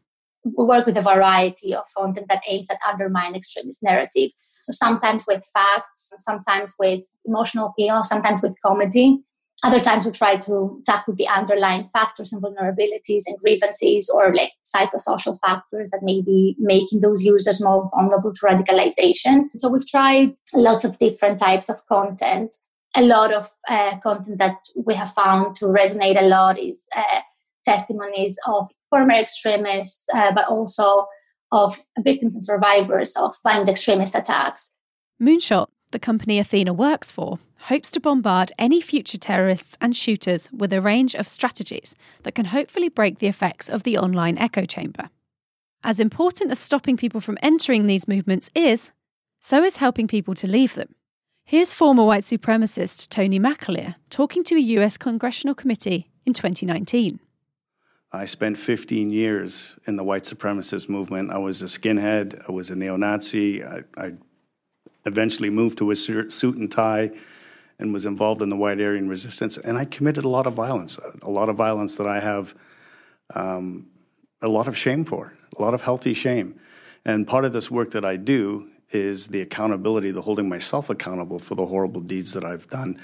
work 0.57 0.87
with 0.87 0.97
a 0.97 1.03
variety 1.03 1.75
of 1.75 1.85
content 1.97 2.27
that 2.29 2.43
aims 2.49 2.69
at 2.71 2.79
undermine 2.89 3.35
extremist 3.35 3.83
narrative. 3.83 4.31
So 4.63 4.73
sometimes 4.73 5.25
with 5.27 5.49
facts, 5.55 6.13
sometimes 6.17 6.75
with 6.79 7.05
emotional 7.25 7.69
appeal, 7.69 8.03
sometimes 8.05 8.43
with 8.43 8.61
comedy. 8.61 9.21
Other 9.65 9.81
times 9.81 10.07
we 10.07 10.13
try 10.13 10.37
to 10.37 10.81
tackle 10.87 11.17
the 11.17 11.27
underlying 11.27 11.91
factors 11.93 12.33
and 12.33 12.41
vulnerabilities 12.41 13.25
and 13.27 13.37
grievances 13.39 14.09
or 14.09 14.33
like 14.33 14.53
psychosocial 14.65 15.37
factors 15.41 15.91
that 15.91 16.03
may 16.03 16.23
be 16.23 16.55
making 16.59 17.01
those 17.01 17.25
users 17.25 17.61
more 17.61 17.91
vulnerable 17.93 18.33
to 18.33 18.47
radicalization. 18.47 19.47
So 19.57 19.69
we've 19.69 19.87
tried 19.87 20.35
lots 20.55 20.85
of 20.85 20.99
different 20.99 21.41
types 21.41 21.69
of 21.69 21.85
content. 21.87 22.55
A 22.95 23.03
lot 23.03 23.33
of 23.33 23.51
uh, 23.69 23.99
content 23.99 24.39
that 24.39 24.59
we 24.77 24.95
have 24.95 25.13
found 25.13 25.57
to 25.57 25.65
resonate 25.65 26.21
a 26.21 26.27
lot 26.27 26.59
is 26.59 26.85
uh, 26.97 27.21
testimonies 27.69 28.39
of 28.47 28.71
former 28.91 29.15
extremists, 29.15 30.05
uh, 30.15 30.33
but 30.33 30.47
also 30.49 31.07
of 31.53 31.77
victims 32.01 32.35
and 32.35 32.45
survivors 32.45 33.15
of 33.17 33.35
violent 33.43 33.69
extremist 33.69 34.15
attacks. 34.15 34.73
Moonshot, 35.21 35.69
the 35.91 35.99
company 35.99 36.41
Athina 36.41 36.75
works 36.75 37.11
for, 37.11 37.39
hopes 37.63 37.91
to 37.91 38.01
bombard 38.01 38.53
any 38.59 38.81
future 38.81 39.19
terrorists 39.19 39.77
and 39.81 39.95
shooters 39.95 40.51
with 40.53 40.73
a 40.73 40.81
range 40.81 41.15
of 41.15 41.27
strategies 41.27 41.95
that 42.23 42.35
can 42.35 42.47
hopefully 42.47 42.89
break 42.89 43.19
the 43.19 43.27
effects 43.27 43.69
of 43.69 43.83
the 43.83 43.99
online 43.99 44.39
echo 44.39 44.65
chamber. 44.65 45.11
As 45.83 46.01
important 46.01 46.51
as 46.51 46.59
stopping 46.59 46.97
people 46.97 47.21
from 47.21 47.39
entering 47.43 47.87
these 47.87 48.09
movements 48.09 48.51
is, 48.55 48.93
so 49.41 49.63
is 49.63 49.77
helping 49.77 50.09
people 50.09 50.35
to 50.35 50.47
leave 50.47 50.75
them. 50.75 50.95
Here's 51.45 51.73
former 51.73 52.05
white 52.05 52.25
supremacist 52.25 53.09
Tony 53.09 53.41
McAleer 53.41 53.95
talking 54.11 54.45
to 54.45 54.57
a 54.57 54.69
US 54.77 54.97
congressional 54.97 55.55
committee 55.55 56.11
in 56.27 56.35
2019. 56.35 57.21
I 58.11 58.25
spent 58.25 58.57
15 58.57 59.11
years 59.11 59.79
in 59.87 59.97
the 59.97 60.05
white 60.05 60.25
supremacist 60.25 60.89
movement. 60.89 61.31
I 61.31 61.39
was 61.39 61.61
a 61.61 61.67
skinhead, 61.67 62.49
I 62.49 62.53
was 62.53 62.71
a 62.71 62.77
neo 62.77 62.97
Nazi. 62.97 63.63
I, 63.63 63.85
I, 63.97 64.13
eventually 65.07 65.49
moved 65.49 65.79
to 65.79 65.91
a 65.91 65.97
suit 65.97 66.57
and 66.57 66.71
tie 66.71 67.11
and 67.79 67.93
was 67.93 68.05
involved 68.05 68.43
in 68.43 68.49
the 68.49 68.57
white 68.57 68.81
Aryan 68.81 69.09
resistance. 69.09 69.57
And 69.57 69.79
I 69.79 69.85
committed 69.85 70.25
a 70.25 70.29
lot 70.29 70.47
of 70.47 70.55
violence, 70.55 70.99
a 71.23 71.31
lot 71.31 71.49
of 71.49 71.57
violence 71.57 71.97
that 71.97 72.07
I 72.07 72.21
have 72.21 72.55
um, 73.35 73.89
a 74.43 74.49
lot 74.49 74.69
of 74.69 74.77
shame 74.77 75.05
for, 75.05 75.35
a 75.59 75.63
lot 75.63 75.75
of 75.75 75.83
healthy 75.83 76.15
shame. 76.15 76.61
And 77.05 77.27
part 77.27 77.45
of 77.45 77.53
this 77.53 77.71
work 77.71 77.93
that 77.93 78.05
I 78.05 78.17
do 78.17 78.69
is 78.91 79.29
the 79.29 79.41
accountability, 79.41 80.11
the 80.11 80.23
holding 80.23 80.49
myself 80.49 80.91
accountable 80.91 81.39
for 81.39 81.55
the 81.55 81.67
horrible 81.67 82.01
deeds 82.01 82.33
that 82.33 82.45
I've 82.45 82.67
done. 82.69 82.99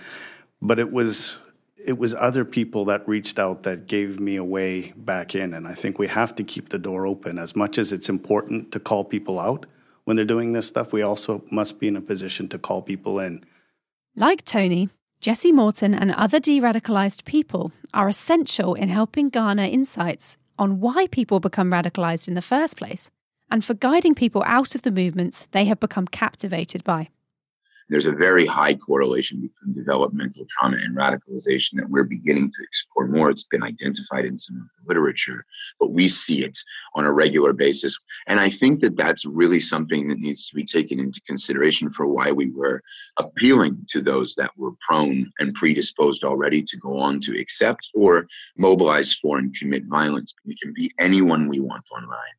But 0.60 0.78
it 0.78 0.90
was 0.92 1.36
it 1.84 1.98
was 1.98 2.14
other 2.14 2.44
people 2.44 2.86
that 2.86 3.06
reached 3.06 3.38
out 3.38 3.62
that 3.64 3.86
gave 3.86 4.18
me 4.18 4.36
a 4.36 4.44
way 4.44 4.92
back 4.96 5.34
in. 5.34 5.52
And 5.52 5.68
I 5.68 5.74
think 5.74 5.98
we 5.98 6.08
have 6.08 6.34
to 6.36 6.44
keep 6.44 6.70
the 6.70 6.78
door 6.78 7.06
open. 7.06 7.38
As 7.38 7.54
much 7.54 7.78
as 7.78 7.92
it's 7.92 8.08
important 8.08 8.72
to 8.72 8.80
call 8.80 9.04
people 9.04 9.38
out 9.38 9.66
when 10.04 10.16
they're 10.16 10.24
doing 10.24 10.52
this 10.52 10.66
stuff, 10.66 10.92
we 10.92 11.02
also 11.02 11.44
must 11.50 11.78
be 11.78 11.88
in 11.88 11.96
a 11.96 12.00
position 12.00 12.48
to 12.48 12.58
call 12.58 12.82
people 12.82 13.20
in. 13.20 13.44
Like 14.16 14.44
Tony, 14.44 14.88
Jesse 15.20 15.52
Morton 15.52 15.94
and 15.94 16.12
other 16.12 16.40
de 16.40 16.60
radicalized 16.60 17.24
people 17.24 17.72
are 17.92 18.08
essential 18.08 18.74
in 18.74 18.88
helping 18.88 19.28
garner 19.28 19.64
insights 19.64 20.36
on 20.58 20.80
why 20.80 21.06
people 21.10 21.40
become 21.40 21.70
radicalized 21.70 22.28
in 22.28 22.34
the 22.34 22.42
first 22.42 22.76
place 22.76 23.10
and 23.50 23.64
for 23.64 23.74
guiding 23.74 24.14
people 24.14 24.42
out 24.46 24.74
of 24.74 24.82
the 24.82 24.90
movements 24.90 25.46
they 25.52 25.64
have 25.66 25.80
become 25.80 26.06
captivated 26.06 26.82
by. 26.84 27.08
There's 27.88 28.06
a 28.06 28.12
very 28.12 28.46
high 28.46 28.74
correlation 28.74 29.40
between 29.40 29.74
developmental 29.74 30.46
trauma 30.48 30.78
and 30.78 30.96
radicalization 30.96 31.74
that 31.74 31.88
we're 31.88 32.04
beginning 32.04 32.50
to 32.50 32.62
explore 32.62 33.08
more. 33.08 33.30
It's 33.30 33.44
been 33.44 33.62
identified 33.62 34.24
in 34.24 34.36
some 34.36 34.56
of 34.56 34.62
the 34.62 34.88
literature, 34.88 35.44
but 35.78 35.92
we 35.92 36.08
see 36.08 36.44
it 36.44 36.58
on 36.94 37.04
a 37.04 37.12
regular 37.12 37.52
basis. 37.52 37.96
And 38.26 38.40
I 38.40 38.48
think 38.48 38.80
that 38.80 38.96
that's 38.96 39.26
really 39.26 39.60
something 39.60 40.08
that 40.08 40.18
needs 40.18 40.48
to 40.48 40.54
be 40.54 40.64
taken 40.64 40.98
into 40.98 41.20
consideration 41.26 41.90
for 41.90 42.06
why 42.06 42.32
we 42.32 42.50
were 42.50 42.82
appealing 43.18 43.84
to 43.88 44.00
those 44.00 44.34
that 44.36 44.56
were 44.56 44.72
prone 44.86 45.30
and 45.38 45.54
predisposed 45.54 46.24
already 46.24 46.62
to 46.62 46.76
go 46.78 46.98
on 46.98 47.20
to 47.20 47.38
accept 47.38 47.90
or 47.94 48.26
mobilize 48.56 49.14
for 49.14 49.38
and 49.38 49.54
commit 49.54 49.84
violence. 49.86 50.34
We 50.46 50.56
can 50.56 50.72
be 50.74 50.92
anyone 50.98 51.48
we 51.48 51.60
want 51.60 51.84
online. 51.90 52.34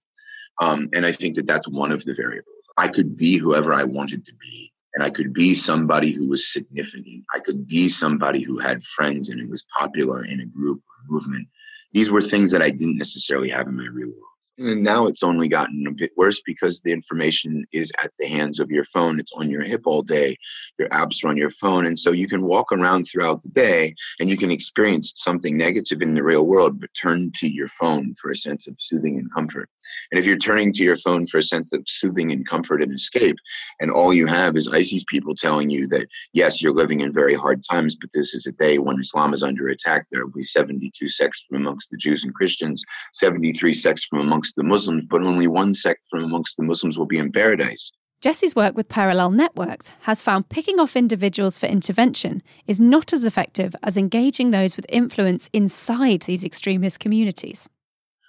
Um, 0.61 0.89
and 0.93 1.05
I 1.05 1.11
think 1.11 1.35
that 1.35 1.47
that's 1.47 1.67
one 1.67 1.91
of 1.91 2.03
the 2.05 2.13
variables. 2.13 2.69
I 2.77 2.87
could 2.87 3.17
be 3.17 3.37
whoever 3.37 3.73
I 3.73 3.83
wanted 3.83 4.25
to 4.25 4.33
be 4.35 4.71
and 4.95 5.03
I 5.03 5.09
could 5.09 5.33
be 5.33 5.53
somebody 5.53 6.11
who 6.11 6.27
was 6.27 6.51
significant. 6.51 7.25
I 7.33 7.39
could 7.39 7.67
be 7.67 7.89
somebody 7.89 8.41
who 8.41 8.57
had 8.57 8.83
friends 8.83 9.29
and 9.29 9.39
who 9.39 9.49
was 9.49 9.65
popular 9.77 10.23
in 10.23 10.39
a 10.39 10.45
group 10.45 10.79
or 10.79 11.13
movement. 11.13 11.47
These 11.91 12.09
were 12.09 12.21
things 12.21 12.51
that 12.51 12.61
I 12.61 12.71
didn't 12.71 12.97
necessarily 12.97 13.49
have 13.49 13.67
in 13.67 13.75
my 13.75 13.87
real 13.91 14.07
world. 14.07 14.34
And 14.57 14.83
now 14.83 15.05
it's 15.05 15.23
only 15.23 15.49
gotten 15.49 15.85
a 15.85 15.91
bit 15.91 16.11
worse 16.15 16.41
because 16.45 16.81
the 16.81 16.91
information 16.91 17.65
is 17.73 17.91
at 18.01 18.11
the 18.19 18.27
hands 18.27 18.59
of 18.59 18.71
your 18.71 18.85
phone. 18.85 19.19
It's 19.19 19.33
on 19.33 19.49
your 19.49 19.63
hip 19.63 19.81
all 19.85 20.01
day. 20.01 20.37
Your 20.79 20.87
apps 20.89 21.23
are 21.23 21.27
on 21.27 21.35
your 21.35 21.49
phone. 21.49 21.85
And 21.85 21.99
so 21.99 22.11
you 22.11 22.27
can 22.27 22.45
walk 22.45 22.71
around 22.71 23.03
throughout 23.03 23.41
the 23.41 23.49
day 23.49 23.93
and 24.19 24.29
you 24.29 24.37
can 24.37 24.51
experience 24.51 25.11
something 25.15 25.57
negative 25.57 26.01
in 26.01 26.13
the 26.13 26.23
real 26.23 26.47
world, 26.47 26.79
but 26.79 26.89
turn 26.93 27.31
to 27.35 27.47
your 27.47 27.67
phone 27.67 28.13
for 28.15 28.31
a 28.31 28.35
sense 28.35 28.65
of 28.67 28.75
soothing 28.79 29.17
and 29.17 29.33
comfort. 29.33 29.69
And 30.11 30.19
if 30.19 30.25
you're 30.25 30.37
turning 30.37 30.71
to 30.73 30.83
your 30.83 30.97
phone 30.97 31.27
for 31.27 31.39
a 31.39 31.43
sense 31.43 31.73
of 31.73 31.83
soothing 31.87 32.31
and 32.31 32.47
comfort 32.47 32.81
and 32.81 32.93
escape, 32.93 33.35
and 33.81 33.91
all 33.91 34.13
you 34.13 34.25
have 34.25 34.55
is 34.55 34.67
ISIS 34.67 35.03
people 35.09 35.35
telling 35.35 35.69
you 35.69 35.87
that, 35.89 36.07
yes, 36.33 36.61
you're 36.61 36.73
living 36.73 37.01
in 37.01 37.11
very 37.11 37.33
hard 37.33 37.63
times, 37.69 37.95
but 37.95 38.09
this 38.13 38.33
is 38.33 38.47
a 38.47 38.51
day 38.53 38.77
when 38.77 38.99
Islam 38.99 39.33
is 39.33 39.43
under 39.43 39.67
attack. 39.67 40.07
There 40.11 40.25
will 40.25 40.31
be 40.31 40.43
72 40.43 41.07
sects 41.09 41.45
from 41.47 41.57
amongst 41.57 41.89
the 41.91 41.97
Jews 41.97 42.23
and 42.23 42.33
Christians, 42.33 42.83
73 43.13 43.73
sects 43.73 44.05
from 44.05 44.19
amongst 44.19 44.44
amongst 44.45 44.55
the 44.57 44.63
Muslims, 44.63 45.05
but 45.05 45.23
only 45.23 45.47
one 45.47 45.73
sect 45.73 46.05
from 46.09 46.23
amongst 46.23 46.57
the 46.57 46.63
Muslims 46.63 46.99
will 46.99 47.07
be 47.07 47.17
in 47.17 47.31
paradise. 47.31 47.91
Jesse's 48.21 48.55
work 48.55 48.75
with 48.75 48.89
parallel 48.89 49.31
networks 49.31 49.91
has 50.01 50.21
found 50.21 50.49
picking 50.49 50.79
off 50.79 50.95
individuals 50.95 51.57
for 51.57 51.65
intervention 51.65 52.41
is 52.67 52.79
not 52.79 53.11
as 53.13 53.25
effective 53.25 53.75
as 53.81 53.97
engaging 53.97 54.51
those 54.51 54.75
with 54.75 54.85
influence 54.89 55.49
inside 55.51 56.21
these 56.21 56.43
extremist 56.43 56.99
communities. 56.99 57.67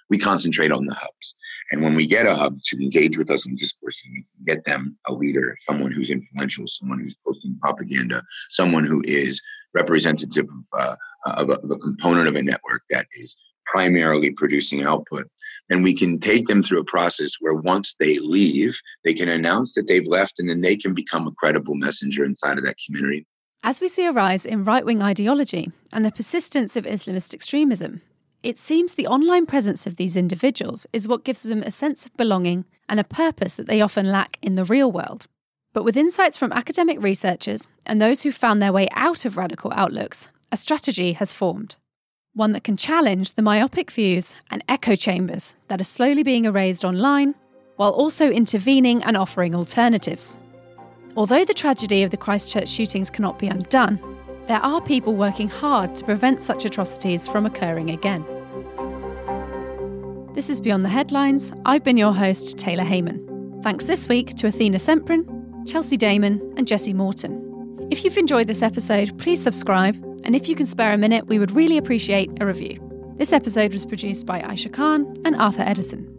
We 0.09 0.17
concentrate 0.17 0.71
on 0.71 0.85
the 0.85 0.93
hubs. 0.93 1.35
And 1.71 1.83
when 1.83 1.95
we 1.95 2.07
get 2.07 2.25
a 2.25 2.33
hub 2.33 2.57
to 2.63 2.77
engage 2.77 3.17
with 3.17 3.29
us 3.29 3.45
in 3.45 3.55
discourse, 3.55 4.01
we 4.05 4.23
can 4.23 4.55
get 4.55 4.65
them 4.65 4.97
a 5.07 5.13
leader, 5.13 5.55
someone 5.59 5.91
who's 5.91 6.09
influential, 6.09 6.65
someone 6.67 6.99
who's 6.99 7.15
posting 7.25 7.57
propaganda, 7.61 8.23
someone 8.49 8.85
who 8.85 9.01
is 9.05 9.41
representative 9.73 10.45
of, 10.45 10.79
uh, 10.79 10.95
of, 11.25 11.49
a, 11.49 11.53
of 11.53 11.71
a 11.71 11.77
component 11.77 12.27
of 12.27 12.35
a 12.35 12.41
network 12.41 12.83
that 12.89 13.05
is 13.13 13.37
primarily 13.67 14.31
producing 14.31 14.83
output. 14.83 15.27
And 15.69 15.83
we 15.83 15.93
can 15.93 16.19
take 16.19 16.47
them 16.47 16.63
through 16.63 16.79
a 16.79 16.85
process 16.85 17.35
where 17.39 17.53
once 17.53 17.95
they 17.99 18.19
leave, 18.19 18.79
they 19.03 19.13
can 19.13 19.27
announce 19.27 19.73
that 19.73 19.87
they've 19.87 20.07
left 20.07 20.39
and 20.39 20.49
then 20.49 20.61
they 20.61 20.77
can 20.77 20.93
become 20.93 21.27
a 21.27 21.31
credible 21.31 21.75
messenger 21.75 22.23
inside 22.23 22.57
of 22.57 22.63
that 22.63 22.77
community. 22.85 23.25
As 23.63 23.81
we 23.81 23.87
see 23.87 24.05
a 24.05 24.13
rise 24.13 24.45
in 24.45 24.63
right 24.63 24.85
wing 24.85 25.01
ideology 25.01 25.71
and 25.91 26.05
the 26.05 26.11
persistence 26.11 26.75
of 26.75 26.85
Islamist 26.85 27.33
extremism, 27.33 28.01
It 28.43 28.57
seems 28.57 28.93
the 28.93 29.07
online 29.07 29.45
presence 29.45 29.87
of 29.87 29.95
these 29.95 30.15
individuals 30.15 30.85
is 30.93 31.07
what 31.07 31.23
gives 31.23 31.43
them 31.43 31.63
a 31.63 31.71
sense 31.71 32.05
of 32.05 32.15
belonging 32.15 32.65
and 32.87 32.99
a 32.99 33.03
purpose 33.03 33.55
that 33.55 33.67
they 33.67 33.81
often 33.81 34.11
lack 34.11 34.37
in 34.41 34.55
the 34.55 34.63
real 34.63 34.91
world. 34.91 35.25
But 35.73 35.83
with 35.83 35.97
insights 35.97 36.37
from 36.37 36.53
academic 36.53 37.01
researchers 37.01 37.67
and 37.85 37.99
those 37.99 38.21
who 38.21 38.31
found 38.31 38.61
their 38.61 38.71
way 38.71 38.87
out 38.91 39.25
of 39.25 39.37
radical 39.37 39.73
outlooks, 39.75 40.29
a 40.51 40.57
strategy 40.57 41.13
has 41.13 41.33
formed. 41.33 41.75
One 42.37 42.51
that 42.51 42.63
can 42.63 42.77
challenge 42.77 43.33
the 43.33 43.41
myopic 43.41 43.89
views 43.89 44.35
and 44.51 44.63
echo 44.69 44.93
chambers 44.93 45.55
that 45.69 45.81
are 45.81 45.83
slowly 45.83 46.21
being 46.21 46.45
erased 46.45 46.85
online, 46.85 47.33
while 47.77 47.89
also 47.89 48.29
intervening 48.29 49.01
and 49.05 49.17
offering 49.17 49.55
alternatives. 49.55 50.37
Although 51.15 51.45
the 51.45 51.55
tragedy 51.55 52.03
of 52.03 52.11
the 52.11 52.17
Christchurch 52.17 52.69
shootings 52.69 53.09
cannot 53.09 53.39
be 53.39 53.47
undone, 53.47 53.99
there 54.45 54.59
are 54.59 54.79
people 54.81 55.15
working 55.15 55.49
hard 55.49 55.95
to 55.95 56.05
prevent 56.05 56.43
such 56.43 56.63
atrocities 56.63 57.27
from 57.27 57.47
occurring 57.47 57.89
again. 57.89 58.23
This 60.35 60.51
is 60.51 60.61
Beyond 60.61 60.85
the 60.85 60.89
Headlines. 60.89 61.51
I've 61.65 61.83
been 61.83 61.97
your 61.97 62.13
host, 62.13 62.55
Taylor 62.59 62.83
Heyman. 62.83 63.63
Thanks 63.63 63.87
this 63.87 64.07
week 64.07 64.35
to 64.35 64.45
Athina 64.45 64.75
Tzemprin, 64.75 65.67
Chelsea 65.67 65.97
Daymon, 65.97 66.55
and 66.55 66.67
Jesse 66.67 66.93
Morton. 66.93 67.87
If 67.89 68.03
you've 68.03 68.15
enjoyed 68.15 68.45
this 68.45 68.61
episode, 68.61 69.17
please 69.17 69.41
subscribe, 69.41 69.95
and 70.23 70.35
if 70.35 70.47
you 70.49 70.55
can 70.55 70.65
spare 70.65 70.93
a 70.93 70.97
minute, 70.97 71.27
we 71.27 71.39
would 71.39 71.51
really 71.51 71.77
appreciate 71.77 72.31
a 72.41 72.45
review. 72.45 72.79
This 73.17 73.33
episode 73.33 73.73
was 73.73 73.85
produced 73.85 74.25
by 74.25 74.41
Aisha 74.41 74.71
Khan 74.71 75.15
and 75.25 75.35
Arthur 75.35 75.63
Edison. 75.63 76.16